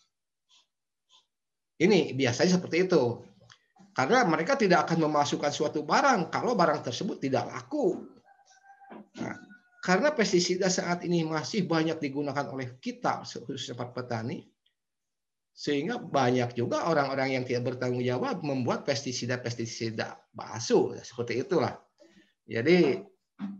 Ini 1.82 2.14
biasanya 2.14 2.62
seperti 2.62 2.86
itu. 2.86 3.25
Karena 3.96 4.28
mereka 4.28 4.60
tidak 4.60 4.84
akan 4.84 5.08
memasukkan 5.08 5.48
suatu 5.48 5.80
barang 5.80 6.28
kalau 6.28 6.52
barang 6.52 6.84
tersebut 6.84 7.16
tidak 7.16 7.48
laku. 7.48 8.04
Nah, 9.16 9.40
karena 9.80 10.12
pestisida 10.12 10.68
saat 10.68 11.00
ini 11.08 11.24
masih 11.24 11.64
banyak 11.64 11.96
digunakan 11.96 12.44
oleh 12.52 12.76
kita, 12.76 13.24
khususnya 13.24 13.72
para 13.72 13.96
petani, 13.96 14.44
sehingga 15.56 15.96
banyak 15.96 16.52
juga 16.52 16.84
orang-orang 16.92 17.40
yang 17.40 17.44
tidak 17.48 17.72
bertanggung 17.72 18.04
jawab 18.04 18.44
membuat 18.44 18.84
pestisida-pestisida 18.84 20.20
palsu 20.36 20.92
seperti 21.00 21.40
itulah. 21.40 21.80
Jadi 22.44 23.00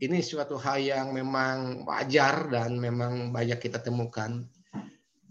ini 0.04 0.18
suatu 0.20 0.60
hal 0.60 0.84
yang 0.84 1.16
memang 1.16 1.88
wajar 1.88 2.52
dan 2.52 2.76
memang 2.76 3.32
banyak 3.32 3.56
kita 3.56 3.80
temukan 3.80 4.44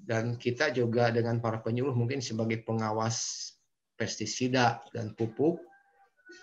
dan 0.02 0.38
kita 0.38 0.74
juga 0.74 1.14
dengan 1.14 1.38
para 1.38 1.62
penyuluh 1.62 1.94
mungkin 1.94 2.22
sebagai 2.22 2.66
pengawas 2.66 3.55
pestisida 3.96 4.84
dan 4.92 5.16
pupuk 5.16 5.60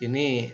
ini 0.00 0.50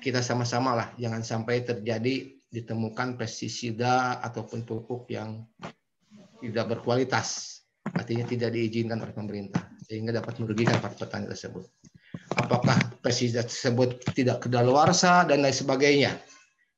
kita 0.00 0.22
sama-sama 0.22 0.74
lah 0.74 0.88
jangan 0.96 1.22
sampai 1.26 1.66
terjadi 1.66 2.34
ditemukan 2.48 3.18
pestisida 3.18 4.22
ataupun 4.22 4.62
pupuk 4.62 5.10
yang 5.10 5.42
tidak 6.38 6.78
berkualitas 6.78 7.60
artinya 7.92 8.24
tidak 8.24 8.54
diizinkan 8.54 9.02
oleh 9.02 9.14
pemerintah 9.14 9.74
sehingga 9.84 10.16
dapat 10.16 10.40
merugikan 10.40 10.80
para 10.80 10.96
petani 10.96 11.28
tersebut. 11.28 11.68
Apakah 12.40 12.76
pestisida 13.04 13.44
tersebut 13.44 14.00
tidak 14.16 14.48
kedaluarsa 14.48 15.28
dan 15.28 15.44
lain 15.44 15.52
sebagainya. 15.52 16.16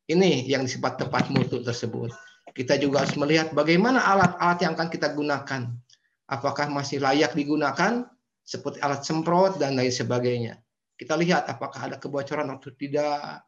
Ini 0.07 0.47
yang 0.47 0.67
disebut 0.67 1.07
tepat 1.07 1.31
mutu 1.31 1.63
tersebut. 1.63 2.11
Kita 2.55 2.79
juga 2.79 3.03
harus 3.05 3.15
melihat 3.19 3.53
bagaimana 3.53 4.03
alat-alat 4.03 4.59
yang 4.63 4.73
akan 4.79 4.89
kita 4.91 5.13
gunakan. 5.13 5.63
Apakah 6.27 6.67
masih 6.71 7.03
layak 7.03 7.35
digunakan 7.35 8.07
seperti 8.47 8.79
alat 8.79 9.03
semprot 9.03 9.59
dan 9.59 9.75
lain 9.75 9.91
sebagainya. 9.91 10.55
Kita 10.95 11.19
lihat 11.19 11.51
apakah 11.51 11.91
ada 11.91 11.97
kebocoran 11.99 12.47
atau 12.47 12.71
tidak. 12.73 13.43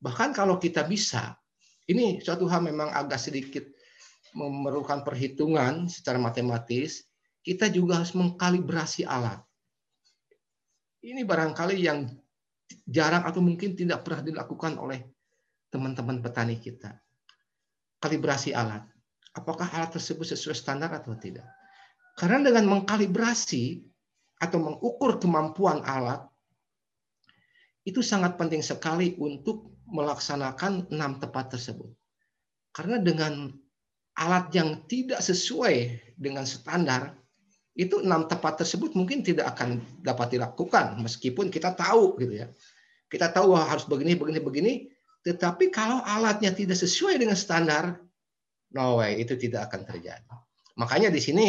Bahkan 0.00 0.32
kalau 0.32 0.56
kita 0.56 0.88
bisa, 0.88 1.36
ini 1.86 2.24
suatu 2.24 2.48
hal 2.48 2.64
memang 2.64 2.88
agak 2.88 3.20
sedikit 3.20 3.62
memerlukan 4.34 5.04
perhitungan 5.06 5.86
secara 5.86 6.18
matematis, 6.18 7.04
kita 7.44 7.70
juga 7.70 8.02
harus 8.02 8.16
mengkalibrasi 8.16 9.06
alat. 9.06 9.38
Ini 11.04 11.20
barangkali 11.22 11.76
yang 11.78 12.08
jarang 12.88 13.28
atau 13.28 13.44
mungkin 13.44 13.76
tidak 13.76 14.02
pernah 14.02 14.24
dilakukan 14.24 14.80
oleh 14.80 15.04
teman-teman 15.68 16.24
petani 16.24 16.56
kita. 16.56 16.96
Kalibrasi 18.00 18.56
alat. 18.56 18.88
Apakah 19.36 19.68
alat 19.68 19.94
tersebut 19.94 20.24
sesuai 20.32 20.56
standar 20.56 20.90
atau 20.96 21.12
tidak? 21.14 21.46
Karena 22.16 22.40
dengan 22.50 22.78
mengkalibrasi 22.78 23.93
atau 24.38 24.58
mengukur 24.60 25.16
kemampuan 25.22 25.82
alat, 25.86 26.26
itu 27.84 28.00
sangat 28.00 28.40
penting 28.40 28.64
sekali 28.64 29.12
untuk 29.20 29.76
melaksanakan 29.88 30.88
enam 30.88 31.20
tepat 31.20 31.54
tersebut. 31.54 31.92
Karena 32.72 32.98
dengan 32.98 33.52
alat 34.16 34.50
yang 34.56 34.88
tidak 34.88 35.20
sesuai 35.20 36.00
dengan 36.16 36.48
standar, 36.48 37.14
itu 37.74 38.00
enam 38.00 38.30
tepat 38.30 38.62
tersebut 38.62 38.94
mungkin 38.94 39.26
tidak 39.26 39.58
akan 39.58 39.82
dapat 39.98 40.38
dilakukan 40.38 40.94
meskipun 41.02 41.50
kita 41.50 41.74
tahu 41.74 42.14
gitu 42.22 42.46
ya. 42.46 42.46
Kita 43.10 43.30
tahu 43.30 43.54
harus 43.54 43.84
begini 43.86 44.14
begini 44.14 44.40
begini, 44.40 44.72
tetapi 45.26 45.70
kalau 45.70 46.02
alatnya 46.02 46.54
tidak 46.54 46.78
sesuai 46.78 47.18
dengan 47.18 47.34
standar, 47.34 47.98
no 48.74 48.98
way 48.98 49.18
itu 49.22 49.34
tidak 49.38 49.70
akan 49.70 49.86
terjadi. 49.86 50.34
Makanya 50.78 51.10
di 51.10 51.20
sini 51.22 51.48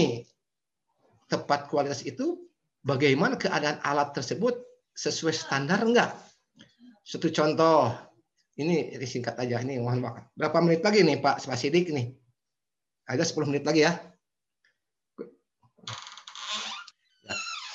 tepat 1.25 1.69
kualitas 1.69 2.05
itu 2.05 2.44
bagaimana 2.85 3.35
keadaan 3.35 3.81
alat 3.81 4.13
tersebut 4.13 4.61
sesuai 4.93 5.33
standar 5.33 5.81
enggak? 5.81 6.13
Satu 7.01 7.33
contoh, 7.33 7.91
ini 8.61 8.93
singkat 9.03 9.35
aja 9.41 9.59
ini 9.65 9.81
mohon 9.81 10.05
maaf. 10.05 10.29
Berapa 10.37 10.61
menit 10.61 10.85
lagi 10.85 11.01
nih 11.01 11.19
Pak 11.19 11.41
Spasidik 11.41 11.89
nih? 11.89 12.13
Ada 13.09 13.25
10 13.25 13.49
menit 13.49 13.65
lagi 13.65 13.85
ya. 13.85 13.93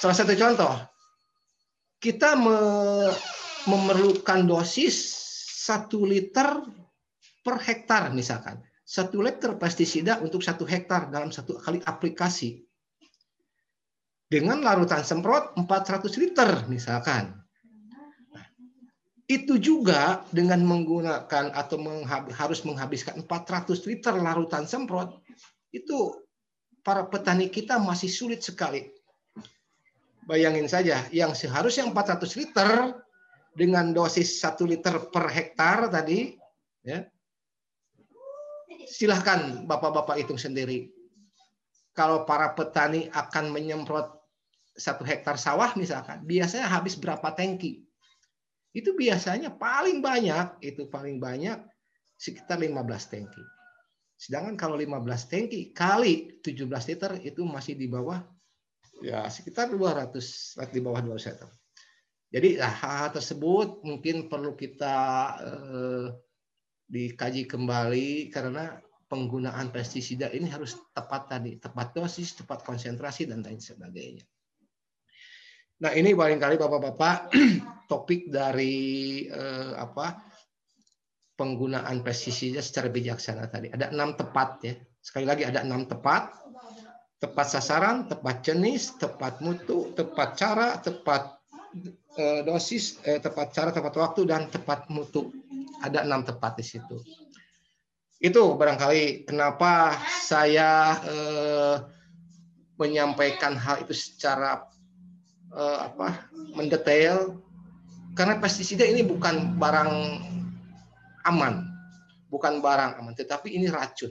Salah 0.01 0.17
satu 0.17 0.33
contoh, 0.33 0.73
kita 2.01 2.33
me 2.33 2.57
memerlukan 3.69 4.49
dosis 4.49 4.97
satu 5.69 6.09
liter 6.09 6.65
per 7.45 7.61
hektar 7.61 8.09
misalkan. 8.17 8.65
Satu 8.81 9.21
liter 9.21 9.55
pestisida 9.61 10.19
untuk 10.25 10.41
satu 10.41 10.65
hektar 10.65 11.13
dalam 11.13 11.29
satu 11.29 11.61
kali 11.61 11.85
aplikasi. 11.85 12.65
Dengan 14.31 14.63
larutan 14.63 15.03
semprot 15.03 15.59
400 15.59 16.07
liter 16.23 16.63
misalkan. 16.71 17.35
Itu 19.27 19.59
juga 19.59 20.23
dengan 20.31 20.63
menggunakan 20.63 21.51
atau 21.51 21.79
menghab, 21.79 22.31
harus 22.35 22.63
menghabiskan 22.63 23.27
400 23.27 23.75
liter 23.91 24.15
larutan 24.15 24.67
semprot, 24.71 25.19
itu 25.75 26.15
para 26.83 27.07
petani 27.07 27.51
kita 27.51 27.79
masih 27.79 28.11
sulit 28.11 28.43
sekali. 28.43 28.91
Bayangin 30.27 30.71
saja, 30.71 31.07
yang 31.11 31.35
seharusnya 31.35 31.87
400 31.91 32.39
liter 32.39 32.71
dengan 33.55 33.91
dosis 33.91 34.39
1 34.43 34.63
liter 34.67 35.11
per 35.11 35.27
hektar 35.31 35.91
tadi, 35.91 36.39
ya, 36.87 37.07
silahkan 38.87 39.67
bapak-bapak 39.67 40.23
hitung 40.23 40.39
sendiri. 40.39 40.91
Kalau 41.95 42.23
para 42.27 42.55
petani 42.55 43.11
akan 43.11 43.51
menyemprot 43.51 44.20
satu 44.77 45.03
hektar 45.05 45.37
sawah 45.37 45.75
misalkan, 45.75 46.23
biasanya 46.27 46.67
habis 46.71 46.95
berapa 46.99 47.31
tangki? 47.35 47.91
itu 48.71 48.95
biasanya 48.95 49.51
paling 49.59 49.99
banyak 49.99 50.63
itu 50.63 50.87
paling 50.87 51.19
banyak 51.19 51.59
sekitar 52.15 52.61
15 52.61 53.11
tangki. 53.11 53.43
Sedangkan 54.15 54.55
kalau 54.55 54.77
15 54.79 55.27
tangki 55.27 55.75
kali 55.75 56.39
17 56.45 56.71
liter 56.91 57.13
itu 57.25 57.43
masih 57.43 57.75
di 57.75 57.91
bawah 57.91 58.23
ya 59.03 59.27
sekitar 59.27 59.73
200 59.73 60.71
di 60.71 60.81
bawah 60.85 61.03
200 61.03 61.19
liter. 61.35 61.51
Jadi 62.31 62.49
hal, 62.63 62.71
hal 62.79 63.11
tersebut 63.11 63.83
mungkin 63.83 64.31
perlu 64.31 64.55
kita 64.55 64.97
eh, 65.43 66.07
dikaji 66.87 67.51
kembali 67.51 68.31
karena 68.31 68.79
penggunaan 69.11 69.75
pestisida 69.75 70.31
ini 70.31 70.47
harus 70.47 70.79
tepat 70.95 71.27
tadi, 71.27 71.59
tepat 71.59 71.91
dosis, 71.91 72.39
tepat 72.39 72.63
konsentrasi 72.63 73.27
dan 73.27 73.43
lain 73.43 73.59
sebagainya. 73.59 74.23
Nah, 75.81 75.97
ini 75.97 76.13
barangkali 76.13 76.61
Bapak-bapak 76.61 77.33
topik 77.91 78.29
dari 78.29 79.25
eh, 79.25 79.73
apa 79.81 80.21
penggunaan 81.41 82.05
pestisida 82.05 82.61
secara 82.61 82.93
bijaksana 82.93 83.49
tadi. 83.49 83.73
Ada 83.73 83.89
enam 83.89 84.13
tepat 84.13 84.61
ya. 84.61 84.77
Sekali 85.01 85.25
lagi 85.25 85.49
ada 85.49 85.65
enam 85.65 85.89
tepat. 85.89 86.37
Tepat 87.21 87.47
sasaran, 87.53 88.09
tepat 88.09 88.45
jenis, 88.45 88.97
tepat 88.97 89.45
mutu, 89.45 89.93
tepat 89.97 90.37
cara, 90.37 90.77
tepat 90.81 91.41
eh, 92.17 92.45
dosis, 92.45 93.01
eh, 93.09 93.21
tepat 93.21 93.53
cara, 93.53 93.73
tepat 93.73 93.97
waktu, 93.97 94.29
dan 94.29 94.53
tepat 94.53 94.85
mutu. 94.93 95.33
Ada 95.81 96.05
enam 96.05 96.25
tepat 96.25 96.61
di 96.61 96.65
situ. 96.65 97.01
Itu 98.21 98.53
barangkali 98.57 99.25
kenapa 99.25 99.97
saya 100.21 101.01
eh, 101.09 101.77
menyampaikan 102.77 103.57
hal 103.57 103.85
itu 103.85 103.97
secara 103.97 104.70
uh, 105.55 105.79
apa 105.91 106.31
mendetail 106.55 107.39
karena 108.15 108.43
pestisida 108.43 108.83
ini 108.83 109.07
bukan 109.07 109.55
barang 109.55 109.93
aman, 111.31 111.63
bukan 112.27 112.59
barang 112.59 112.99
aman, 112.99 113.15
tetapi 113.15 113.55
ini 113.55 113.71
racun, 113.71 114.11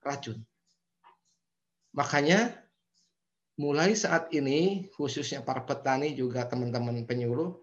racun. 0.00 0.40
Makanya 1.92 2.56
mulai 3.60 3.92
saat 3.92 4.32
ini 4.32 4.88
khususnya 4.96 5.44
para 5.44 5.60
petani 5.60 6.16
juga 6.16 6.48
teman-teman 6.48 7.04
penyuluh 7.04 7.60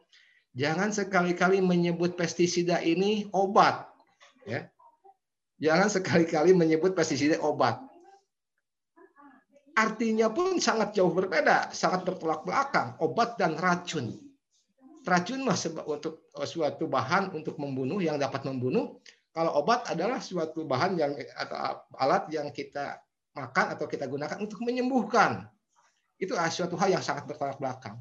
jangan 0.54 0.94
sekali-kali 0.94 1.66
menyebut 1.66 2.14
pestisida 2.14 2.78
ini 2.86 3.26
obat 3.34 3.90
ya. 4.46 4.70
Jangan 5.60 5.92
sekali-kali 5.92 6.56
menyebut 6.56 6.96
pestisida 6.96 7.42
obat 7.42 7.89
artinya 9.80 10.28
pun 10.28 10.60
sangat 10.60 10.92
jauh 10.92 11.16
berbeda, 11.16 11.72
sangat 11.72 12.04
bertolak 12.04 12.44
belakang. 12.44 13.00
Obat 13.00 13.40
dan 13.40 13.56
racun. 13.56 14.20
Racun 15.08 15.40
mah 15.48 15.56
untuk 15.88 16.28
eh, 16.36 16.48
suatu 16.48 16.86
bahan 16.92 17.32
untuk 17.32 17.56
membunuh 17.56 18.04
yang 18.04 18.20
dapat 18.20 18.44
membunuh. 18.44 19.00
Kalau 19.32 19.56
obat 19.64 19.88
adalah 19.88 20.20
suatu 20.20 20.68
bahan 20.68 21.00
yang 21.00 21.16
atau 21.16 21.86
alat 21.96 22.28
yang 22.34 22.52
kita 22.52 23.00
makan 23.32 23.78
atau 23.78 23.86
kita 23.88 24.10
gunakan 24.10 24.36
untuk 24.42 24.60
menyembuhkan. 24.66 25.48
Itu 26.20 26.36
suatu 26.36 26.76
hal 26.76 27.00
yang 27.00 27.04
sangat 27.06 27.24
bertolak 27.30 27.56
belakang. 27.56 27.96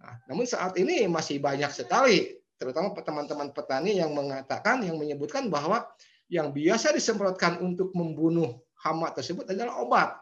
Nah, 0.00 0.14
namun 0.28 0.44
saat 0.44 0.76
ini 0.76 1.08
masih 1.08 1.40
banyak 1.40 1.72
sekali 1.72 2.40
terutama 2.60 2.92
teman-teman 2.92 3.48
petani 3.56 3.96
yang 3.96 4.12
mengatakan, 4.12 4.84
yang 4.84 5.00
menyebutkan 5.00 5.48
bahwa 5.48 5.88
yang 6.28 6.52
biasa 6.52 6.92
disemprotkan 6.92 7.56
untuk 7.64 7.88
membunuh 7.96 8.60
hama 8.84 9.08
tersebut 9.16 9.48
adalah 9.48 9.80
obat. 9.80 10.19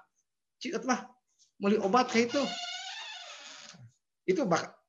Jika 0.59 0.83
telah 0.83 1.07
beli 1.59 1.79
obat 1.79 2.11
kayak 2.11 2.35
itu, 2.35 2.43
itu 4.27 4.43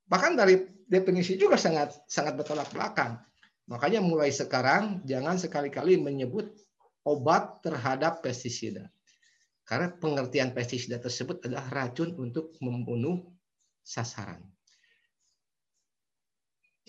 bahkan 0.09 0.33
dari 0.33 0.65
definisi 0.89 1.37
juga 1.37 1.55
sangat 1.55 1.93
sangat 2.09 2.33
bertolak 2.37 2.69
belakang. 2.73 3.21
Makanya 3.69 4.01
mulai 4.01 4.33
sekarang 4.33 5.05
jangan 5.05 5.37
sekali-kali 5.37 6.01
menyebut 6.01 6.49
obat 7.05 7.61
terhadap 7.61 8.25
pestisida. 8.25 8.89
Karena 9.61 9.93
pengertian 9.93 10.49
pestisida 10.49 10.97
tersebut 10.97 11.45
adalah 11.45 11.69
racun 11.69 12.17
untuk 12.17 12.57
membunuh 12.57 13.21
sasaran. 13.85 14.41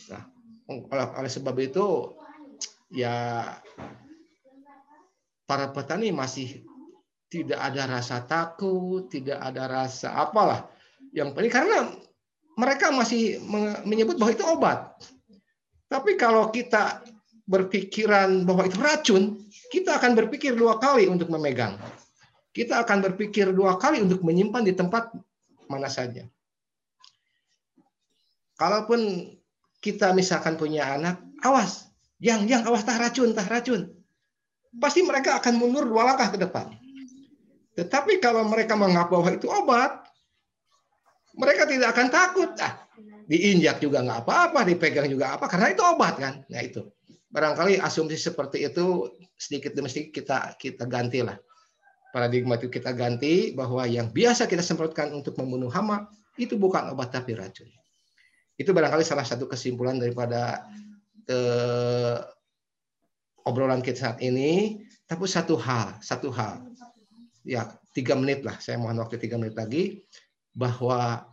Nah, 0.08 0.24
oleh, 0.64 1.06
oleh 1.20 1.28
sebab 1.28 1.52
itu 1.60 2.16
ya 2.88 3.44
para 5.44 5.68
petani 5.76 6.08
masih 6.08 6.64
tidak 7.30 7.62
ada 7.62 7.86
rasa 7.86 8.26
takut, 8.26 9.06
tidak 9.06 9.38
ada 9.38 9.70
rasa 9.70 10.18
apalah. 10.18 10.66
Yang 11.14 11.38
penting 11.38 11.54
karena 11.54 11.78
mereka 12.58 12.90
masih 12.90 13.38
menyebut 13.86 14.18
bahwa 14.18 14.32
itu 14.34 14.44
obat. 14.44 14.78
Tapi 15.86 16.18
kalau 16.18 16.50
kita 16.50 17.02
berpikiran 17.46 18.46
bahwa 18.46 18.66
itu 18.66 18.78
racun, 18.78 19.22
kita 19.70 19.98
akan 19.98 20.18
berpikir 20.18 20.54
dua 20.58 20.78
kali 20.82 21.06
untuk 21.06 21.30
memegang. 21.30 21.78
Kita 22.50 22.82
akan 22.82 22.98
berpikir 23.10 23.54
dua 23.54 23.78
kali 23.78 24.02
untuk 24.02 24.26
menyimpan 24.26 24.66
di 24.66 24.74
tempat 24.74 25.14
mana 25.70 25.86
saja. 25.86 26.26
Kalaupun 28.58 29.32
kita 29.78 30.12
misalkan 30.12 30.58
punya 30.58 30.94
anak, 30.98 31.22
awas, 31.46 31.88
yang 32.20 32.44
yang 32.44 32.66
awas 32.66 32.84
tah 32.84 32.98
racun, 32.98 33.32
tah 33.32 33.46
racun. 33.46 33.88
Pasti 34.76 35.02
mereka 35.02 35.38
akan 35.40 35.58
mundur 35.58 35.86
dua 35.88 36.12
langkah 36.12 36.30
ke 36.34 36.38
depan. 36.38 36.70
Tetapi 37.78 38.18
kalau 38.18 38.46
mereka 38.50 38.74
menganggap 38.74 39.09
bahwa 39.11 39.28
itu 39.30 39.46
obat, 39.46 40.02
mereka 41.38 41.64
tidak 41.70 41.94
akan 41.94 42.09
takut. 42.11 42.50
Ah, 42.59 42.87
diinjak 43.30 43.78
juga 43.78 44.02
nggak 44.02 44.26
apa-apa, 44.26 44.66
dipegang 44.66 45.06
juga 45.06 45.38
apa, 45.38 45.46
karena 45.46 45.70
itu 45.70 45.83
obat 45.87 46.14
kan. 46.18 46.35
Nah 46.50 46.62
itu. 46.62 46.83
Barangkali 47.30 47.78
asumsi 47.78 48.18
seperti 48.18 48.66
itu 48.66 49.06
sedikit 49.38 49.70
demi 49.70 49.87
sedikit 49.87 50.18
kita 50.18 50.38
kita 50.59 50.85
gantilah. 50.90 51.38
Paradigma 52.11 52.59
itu 52.59 52.66
kita 52.66 52.90
ganti 52.90 53.54
bahwa 53.54 53.87
yang 53.87 54.11
biasa 54.11 54.50
kita 54.50 54.66
semprotkan 54.66 55.14
untuk 55.14 55.38
membunuh 55.38 55.70
hama 55.70 56.11
itu 56.35 56.59
bukan 56.59 56.90
obat 56.90 57.14
tapi 57.14 57.38
racun. 57.38 57.70
Itu 58.59 58.74
barangkali 58.74 59.06
salah 59.06 59.22
satu 59.22 59.46
kesimpulan 59.46 60.02
daripada 60.02 60.66
eh, 61.30 62.18
obrolan 63.46 63.78
kita 63.78 64.11
saat 64.11 64.18
ini. 64.26 64.83
Tapi 65.06 65.26
satu 65.26 65.54
hal, 65.59 65.98
satu 66.02 66.30
hal, 66.35 66.69
ya 67.44 67.68
tiga 67.96 68.14
menit 68.14 68.44
lah, 68.46 68.57
saya 68.61 68.76
mohon 68.76 69.00
waktu 69.00 69.18
tiga 69.18 69.40
menit 69.40 69.57
lagi, 69.57 70.05
bahwa 70.55 71.26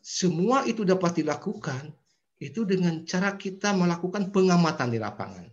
semua 0.00 0.64
itu 0.64 0.82
dapat 0.82 1.20
dilakukan 1.20 1.92
itu 2.40 2.64
dengan 2.64 3.04
cara 3.04 3.36
kita 3.36 3.76
melakukan 3.76 4.32
pengamatan 4.32 4.88
di 4.88 4.98
lapangan. 4.98 5.46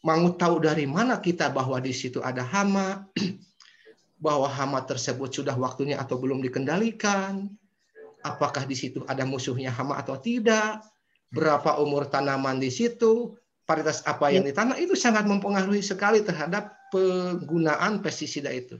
Mau 0.00 0.32
tahu 0.32 0.64
dari 0.64 0.88
mana 0.88 1.20
kita 1.20 1.52
bahwa 1.52 1.78
di 1.78 1.92
situ 1.94 2.18
ada 2.24 2.42
hama, 2.42 3.06
bahwa 4.24 4.48
hama 4.50 4.80
tersebut 4.82 5.30
sudah 5.30 5.54
waktunya 5.54 6.00
atau 6.00 6.18
belum 6.18 6.42
dikendalikan, 6.42 7.46
apakah 8.24 8.64
di 8.64 8.74
situ 8.74 9.04
ada 9.06 9.22
musuhnya 9.28 9.70
hama 9.70 10.00
atau 10.00 10.16
tidak, 10.18 10.82
berapa 11.30 11.78
umur 11.78 12.08
tanaman 12.10 12.58
di 12.58 12.72
situ, 12.72 13.38
varietas 13.68 14.02
apa 14.02 14.34
yang 14.34 14.42
ditanam 14.42 14.74
itu 14.74 14.98
sangat 14.98 15.22
mempengaruhi 15.28 15.84
sekali 15.84 16.24
terhadap 16.26 16.79
penggunaan 16.90 18.02
pestisida 18.04 18.50
itu. 18.52 18.76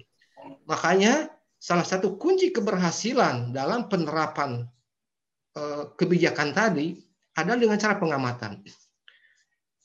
Makanya 0.66 1.30
salah 1.56 1.84
satu 1.84 2.18
kunci 2.18 2.50
keberhasilan 2.50 3.54
dalam 3.54 3.86
penerapan 3.86 4.66
eh, 5.56 5.84
kebijakan 5.94 6.50
tadi 6.52 6.98
adalah 7.38 7.58
dengan 7.58 7.78
cara 7.78 7.94
pengamatan. 7.96 8.60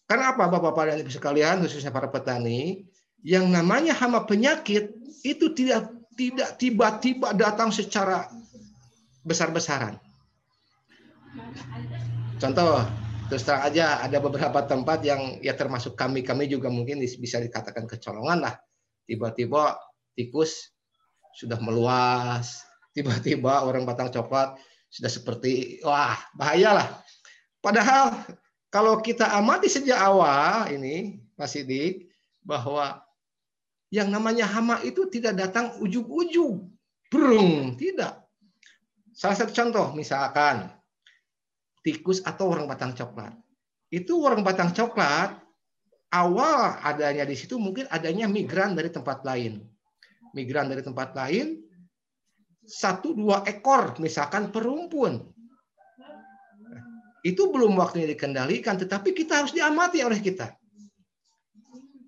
Karena 0.05 0.37
apa 0.37 0.45
Bapak-Bapak 0.45 0.83
dan 0.85 0.97
Ibu 1.01 1.11
sekalian, 1.13 1.65
khususnya 1.65 1.89
para 1.89 2.05
petani, 2.09 2.85
yang 3.25 3.49
namanya 3.49 3.97
hama 3.97 4.21
penyakit 4.29 4.93
itu 5.25 5.49
tidak 5.57 5.89
tidak 6.13 6.55
tiba-tiba 6.61 7.33
datang 7.33 7.73
secara 7.73 8.29
besar-besaran. 9.25 9.97
Contoh, 12.37 12.85
terus 13.25 13.41
terang 13.41 13.65
aja 13.65 14.05
ada 14.05 14.17
beberapa 14.21 14.61
tempat 14.65 15.01
yang 15.01 15.41
ya 15.41 15.57
termasuk 15.57 15.97
kami 15.97 16.21
kami 16.21 16.45
juga 16.45 16.69
mungkin 16.69 17.01
bisa 17.01 17.41
dikatakan 17.41 17.89
kecolongan 17.89 18.45
lah. 18.45 18.55
Tiba-tiba 19.05 19.77
tikus 20.17 20.73
sudah 21.37 21.57
meluas, 21.61 22.65
tiba-tiba 22.95 23.65
orang 23.65 23.83
batang 23.83 24.09
coklat 24.13 24.57
sudah 24.89 25.11
seperti 25.11 25.81
wah 25.81 26.15
bahayalah. 26.37 27.01
Padahal 27.59 28.13
kalau 28.69 29.01
kita 29.01 29.27
amati 29.33 29.67
sejak 29.67 29.97
awal 29.97 30.69
ini 30.71 31.19
Pak 31.33 31.49
Sidik 31.49 32.07
bahwa 32.45 33.01
yang 33.89 34.11
namanya 34.11 34.45
hama 34.45 34.81
itu 34.85 35.07
tidak 35.09 35.39
datang 35.39 35.75
ujung-ujung, 35.81 36.67
brung, 37.09 37.73
tidak. 37.79 38.21
Salah 39.15 39.37
satu 39.39 39.55
contoh 39.55 39.95
misalkan 39.95 40.69
tikus 41.85 42.25
atau 42.25 42.49
orang 42.49 42.65
batang 42.65 42.97
coklat. 42.97 43.37
Itu 43.93 44.25
orang 44.25 44.41
batang 44.41 44.73
coklat 44.73 45.37
awal 46.09 46.81
adanya 46.81 47.29
di 47.29 47.37
situ 47.37 47.61
mungkin 47.61 47.85
adanya 47.93 48.25
migran 48.25 48.73
dari 48.73 48.89
tempat 48.89 49.21
lain. 49.21 49.61
Migran 50.33 50.65
dari 50.65 50.81
tempat 50.81 51.13
lain 51.13 51.61
satu 52.65 53.13
dua 53.13 53.45
ekor 53.45 54.01
misalkan 54.01 54.49
perumpun. 54.49 55.21
Itu 57.25 57.49
belum 57.49 57.73
waktunya 57.81 58.05
dikendalikan, 58.05 58.77
tetapi 58.77 59.17
kita 59.17 59.41
harus 59.41 59.53
diamati 59.53 60.05
oleh 60.05 60.21
kita. 60.21 60.53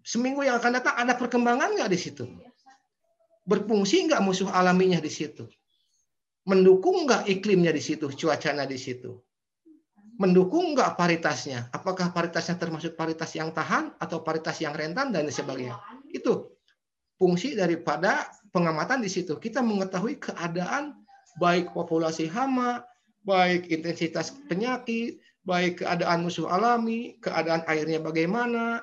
Seminggu 0.05 0.45
yang 0.45 0.61
akan 0.61 0.77
datang 0.77 0.93
ada 0.93 1.17
perkembangan 1.17 1.73
nggak 1.73 1.89
di 1.89 1.97
situ? 1.97 2.29
Berfungsi 3.41 4.05
nggak 4.05 4.21
musuh 4.21 4.49
alaminya 4.53 5.01
di 5.01 5.09
situ? 5.09 5.49
Mendukung 6.45 7.09
nggak 7.09 7.25
iklimnya 7.33 7.73
di 7.73 7.81
situ, 7.81 8.13
cuacanya 8.13 8.69
di 8.69 8.77
situ? 8.77 9.17
Mendukung 10.17 10.73
nggak 10.73 10.97
paritasnya? 10.97 11.69
Apakah 11.69 12.09
paritasnya 12.09 12.57
termasuk 12.57 12.97
paritas 12.97 13.29
yang 13.37 13.53
tahan 13.53 13.93
atau 14.01 14.25
paritas 14.25 14.57
yang 14.57 14.73
rentan 14.73 15.13
dan 15.13 15.29
sebagainya? 15.29 15.77
Itu 16.09 16.57
fungsi 17.21 17.53
daripada 17.53 18.25
pengamatan 18.49 19.05
di 19.05 19.09
situ. 19.13 19.37
Kita 19.37 19.61
mengetahui 19.61 20.17
keadaan 20.17 20.97
baik 21.37 21.69
populasi 21.69 22.25
hama, 22.33 22.81
baik 23.21 23.69
intensitas 23.69 24.33
penyakit, 24.49 25.21
baik 25.45 25.85
keadaan 25.85 26.25
musuh 26.25 26.49
alami, 26.49 27.21
keadaan 27.21 27.61
airnya 27.69 28.01
bagaimana, 28.01 28.81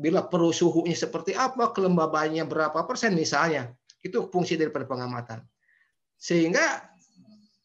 bila 0.00 0.24
perlu 0.24 0.54
suhunya 0.54 0.96
seperti 0.96 1.36
apa, 1.36 1.74
kelembabannya 1.74 2.46
berapa 2.48 2.86
persen 2.86 3.12
misalnya. 3.12 3.74
Itu 4.00 4.32
fungsi 4.32 4.56
daripada 4.56 4.88
pengamatan. 4.88 5.44
Sehingga 6.16 6.89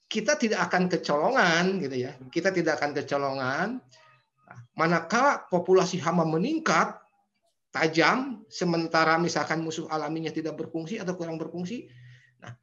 kita 0.05 0.37
tidak 0.37 0.69
akan 0.69 0.87
kecolongan 0.87 1.81
gitu 1.81 1.95
ya. 2.05 2.13
Kita 2.29 2.53
tidak 2.53 2.81
akan 2.81 2.91
kecolongan 2.93 3.67
manakala 4.75 5.47
populasi 5.47 5.97
hama 6.03 6.27
meningkat 6.27 6.99
tajam 7.71 8.43
sementara 8.47 9.19
misalkan 9.19 9.59
musuh 9.59 9.87
alaminya 9.91 10.31
tidak 10.31 10.55
berfungsi 10.55 10.99
atau 11.01 11.15
kurang 11.19 11.35
berfungsi. 11.35 11.91
Nah, 12.39 12.53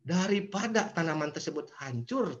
daripada 0.00 0.88
tanaman 0.92 1.32
tersebut 1.34 1.72
hancur 1.80 2.40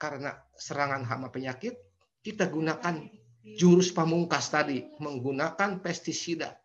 karena 0.00 0.34
serangan 0.56 1.04
hama 1.04 1.28
penyakit, 1.28 1.76
kita 2.24 2.48
gunakan 2.48 3.06
jurus 3.44 3.92
pamungkas 3.92 4.48
tadi, 4.48 4.88
menggunakan 4.98 5.78
pestisida. 5.84 6.56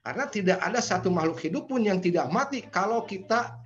Karena 0.00 0.26
tidak 0.26 0.58
ada 0.64 0.80
satu 0.80 1.12
makhluk 1.12 1.38
hidup 1.44 1.64
pun 1.68 1.84
yang 1.84 2.00
tidak 2.00 2.26
mati 2.32 2.64
kalau 2.64 3.04
kita 3.04 3.60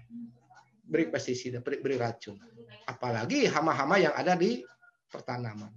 beri 0.84 1.08
pestisida, 1.08 1.62
beri, 1.62 1.80
beri 1.80 1.96
racun. 1.96 2.36
Apalagi 2.84 3.48
hama-hama 3.48 3.96
yang 3.96 4.12
ada 4.12 4.36
di 4.36 4.60
pertanaman. 5.08 5.72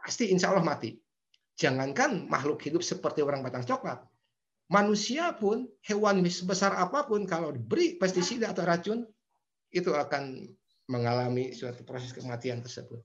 Pasti 0.00 0.32
insya 0.32 0.52
Allah 0.52 0.64
mati. 0.64 0.96
Jangankan 1.60 2.30
makhluk 2.30 2.64
hidup 2.64 2.80
seperti 2.80 3.20
orang 3.20 3.44
batang 3.44 3.66
coklat. 3.68 4.00
Manusia 4.70 5.34
pun, 5.34 5.66
hewan 5.84 6.22
sebesar 6.24 6.72
apa 6.78 7.04
pun, 7.04 7.26
kalau 7.26 7.50
diberi 7.52 7.98
pestisida 7.98 8.54
atau 8.54 8.64
racun, 8.64 9.02
itu 9.74 9.90
akan 9.92 10.46
mengalami 10.88 11.52
suatu 11.52 11.82
proses 11.84 12.14
kematian 12.14 12.62
tersebut. 12.64 13.02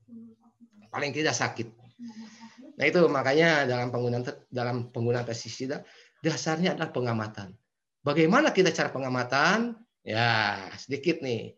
Paling 0.94 1.12
tidak 1.12 1.36
sakit. 1.36 1.68
Nah 2.76 2.86
itu 2.86 3.02
makanya 3.08 3.64
dalam 3.68 3.90
penggunaan 3.94 4.24
dalam 4.52 4.90
penggunaan 4.92 5.24
pestisida 5.24 5.86
dasarnya 6.20 6.76
adalah 6.76 6.92
pengamatan. 6.92 7.56
Bagaimana 8.04 8.52
kita 8.52 8.74
cara 8.74 8.92
pengamatan? 8.92 9.80
Ya 10.06 10.62
sedikit 10.78 11.26
nih 11.26 11.58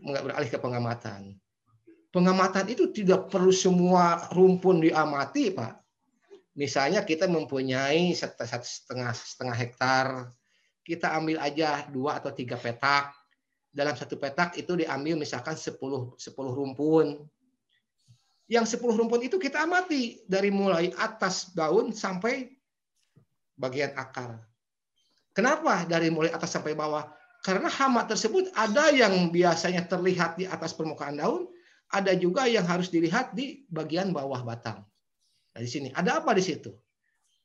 beralih 0.00 0.50
ke 0.50 0.58
pengamatan. 0.58 1.38
pengamatan 2.14 2.70
itu 2.70 2.94
tidak 2.94 3.26
perlu 3.26 3.50
semua 3.50 4.30
rumpun 4.30 4.78
diamati, 4.78 5.50
Pak. 5.50 5.82
Misalnya 6.54 7.02
kita 7.02 7.26
mempunyai 7.26 8.14
setengah 8.14 9.10
setengah 9.10 9.56
hektar, 9.58 10.30
kita 10.86 11.10
ambil 11.18 11.42
aja 11.42 11.90
dua 11.90 12.22
atau 12.22 12.30
tiga 12.30 12.54
petak. 12.54 13.10
Dalam 13.74 13.98
satu 13.98 14.14
petak 14.14 14.54
itu 14.54 14.78
diambil 14.78 15.18
misalkan 15.18 15.58
10 15.58 15.74
10 15.74 16.14
rumpun. 16.30 17.26
Yang 18.46 18.78
10 18.78 18.94
rumpun 18.94 19.18
itu 19.26 19.34
kita 19.34 19.66
amati 19.66 20.22
dari 20.30 20.54
mulai 20.54 20.94
atas 20.94 21.50
daun 21.50 21.90
sampai 21.90 22.54
bagian 23.58 23.90
akar. 23.98 24.38
Kenapa 25.34 25.82
dari 25.90 26.06
mulai 26.14 26.30
atas 26.30 26.54
sampai 26.54 26.78
bawah? 26.78 27.02
Karena 27.44 27.68
hama 27.68 28.08
tersebut 28.08 28.48
ada 28.56 28.88
yang 28.88 29.28
biasanya 29.28 29.84
terlihat 29.84 30.40
di 30.40 30.48
atas 30.48 30.72
permukaan 30.72 31.20
daun, 31.20 31.44
ada 31.92 32.16
juga 32.16 32.48
yang 32.48 32.64
harus 32.64 32.88
dilihat 32.88 33.36
di 33.36 33.68
bagian 33.68 34.16
bawah 34.16 34.40
batang. 34.40 34.80
Nah, 35.52 35.60
di 35.60 35.68
sini 35.68 35.92
ada 35.92 36.24
apa 36.24 36.32
di 36.32 36.40
situ? 36.40 36.72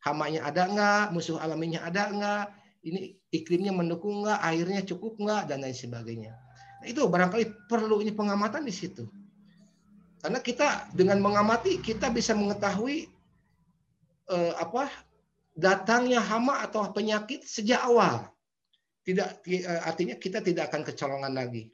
Hamanya 0.08 0.47
ada 0.47 0.72
nggak? 0.72 1.04
Musuh 1.12 1.36
alaminya 1.43 1.84
ada 1.84 2.08
nggak? 2.16 2.45
Ini 2.88 3.00
iklimnya 3.36 3.76
mendukung 3.76 4.24
nggak? 4.24 4.39
Airnya 4.39 4.88
cukup 4.88 5.20
nggak? 5.20 5.52
Dan 5.52 5.68
lain 5.68 5.76
sebagainya. 5.76 6.32
Nah, 6.80 6.88
itu 6.88 7.04
barangkali 7.04 7.68
perlu 7.68 8.00
ini 8.00 8.16
pengamatan 8.16 8.64
di 8.64 8.72
situ. 8.72 9.04
Karena 10.24 10.39
kita 10.39 10.95
dengan 10.95 11.20
mengamati 11.20 11.84
kita 11.84 12.08
bisa 12.08 12.32
mengetahui 12.32 13.12
eh, 14.32 14.54
apa 14.56 14.88
datangnya 15.60 16.24
hama 16.24 16.64
atau 16.64 16.88
penyakit 16.95 17.43
sejak 17.43 17.84
awal. 17.84 18.32
Tidak 19.10 19.41
eh, 19.49 19.66
artinya 19.66 20.14
kita 20.22 20.45
tidak 20.45 20.70
akan 20.70 20.86
kecolongan 20.86 21.34
lagi. 21.34 21.66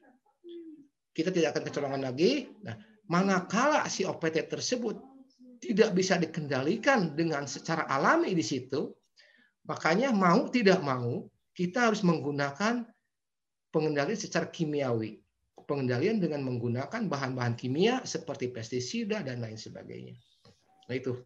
Kita 1.11 1.35
tidak 1.35 1.51
akan 1.51 1.63
kecolongan 1.67 2.01
lagi. 2.07 2.47
Nah, 2.63 2.79
manakala 3.11 3.83
si 3.91 4.07
OPT 4.07 4.47
tersebut 4.47 4.95
tidak 5.59 5.91
bisa 5.91 6.15
dikendalikan 6.15 7.11
dengan 7.11 7.43
secara 7.43 7.83
alami 7.91 8.31
di 8.31 8.45
situ, 8.45 8.87
makanya 9.67 10.15
mau 10.15 10.47
tidak 10.47 10.79
mau 10.79 11.27
kita 11.51 11.91
harus 11.91 12.07
menggunakan 12.07 12.87
pengendalian 13.75 14.15
secara 14.15 14.47
kimiawi. 14.47 15.19
Pengendalian 15.67 16.23
dengan 16.23 16.39
menggunakan 16.45 17.09
bahan-bahan 17.09 17.59
kimia 17.59 17.99
seperti 18.07 18.47
pestisida 18.53 19.19
dan 19.25 19.43
lain 19.43 19.59
sebagainya. 19.59 20.15
Nah 20.87 20.95
itu. 20.95 21.19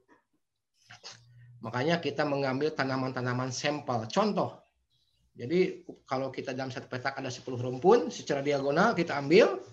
Makanya 1.59 1.99
kita 1.99 2.23
mengambil 2.23 2.71
tanaman-tanaman 2.71 3.51
sampel. 3.51 4.07
Contoh, 4.07 4.63
jadi 5.39 5.87
kalau 6.03 6.27
kita 6.35 6.51
dalam 6.51 6.67
satu 6.67 6.91
petak 6.91 7.15
ada 7.15 7.31
10 7.31 7.47
rumpun, 7.47 8.11
secara 8.11 8.43
diagonal 8.43 8.91
kita 8.91 9.15
ambil, 9.15 9.63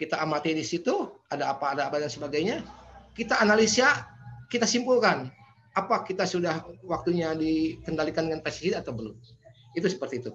kita 0.00 0.16
amati 0.16 0.56
di 0.56 0.64
situ, 0.64 1.12
ada 1.28 1.52
apa, 1.52 1.76
ada 1.76 1.92
apa 1.92 2.00
dan 2.00 2.08
sebagainya 2.08 2.64
kita 3.12 3.36
analisa, 3.36 4.08
kita 4.48 4.64
simpulkan 4.64 5.28
apa 5.76 6.02
kita 6.08 6.26
sudah 6.26 6.64
waktunya 6.88 7.36
dikendalikan 7.36 8.26
dengan 8.26 8.40
pestisida 8.40 8.82
atau 8.82 8.96
belum. 8.96 9.14
Itu 9.76 9.86
seperti 9.86 10.24
itu. 10.24 10.32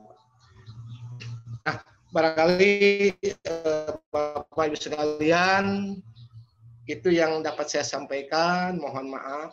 Nah, 1.65 1.81
barangkali 2.13 2.73
eh, 3.19 3.91
Bapak 4.13 4.63
Ibu 4.71 4.77
sekalian 4.79 5.97
itu 6.85 7.09
yang 7.09 7.43
dapat 7.43 7.67
saya 7.67 7.83
sampaikan. 7.83 8.79
Mohon 8.79 9.17
maaf 9.19 9.51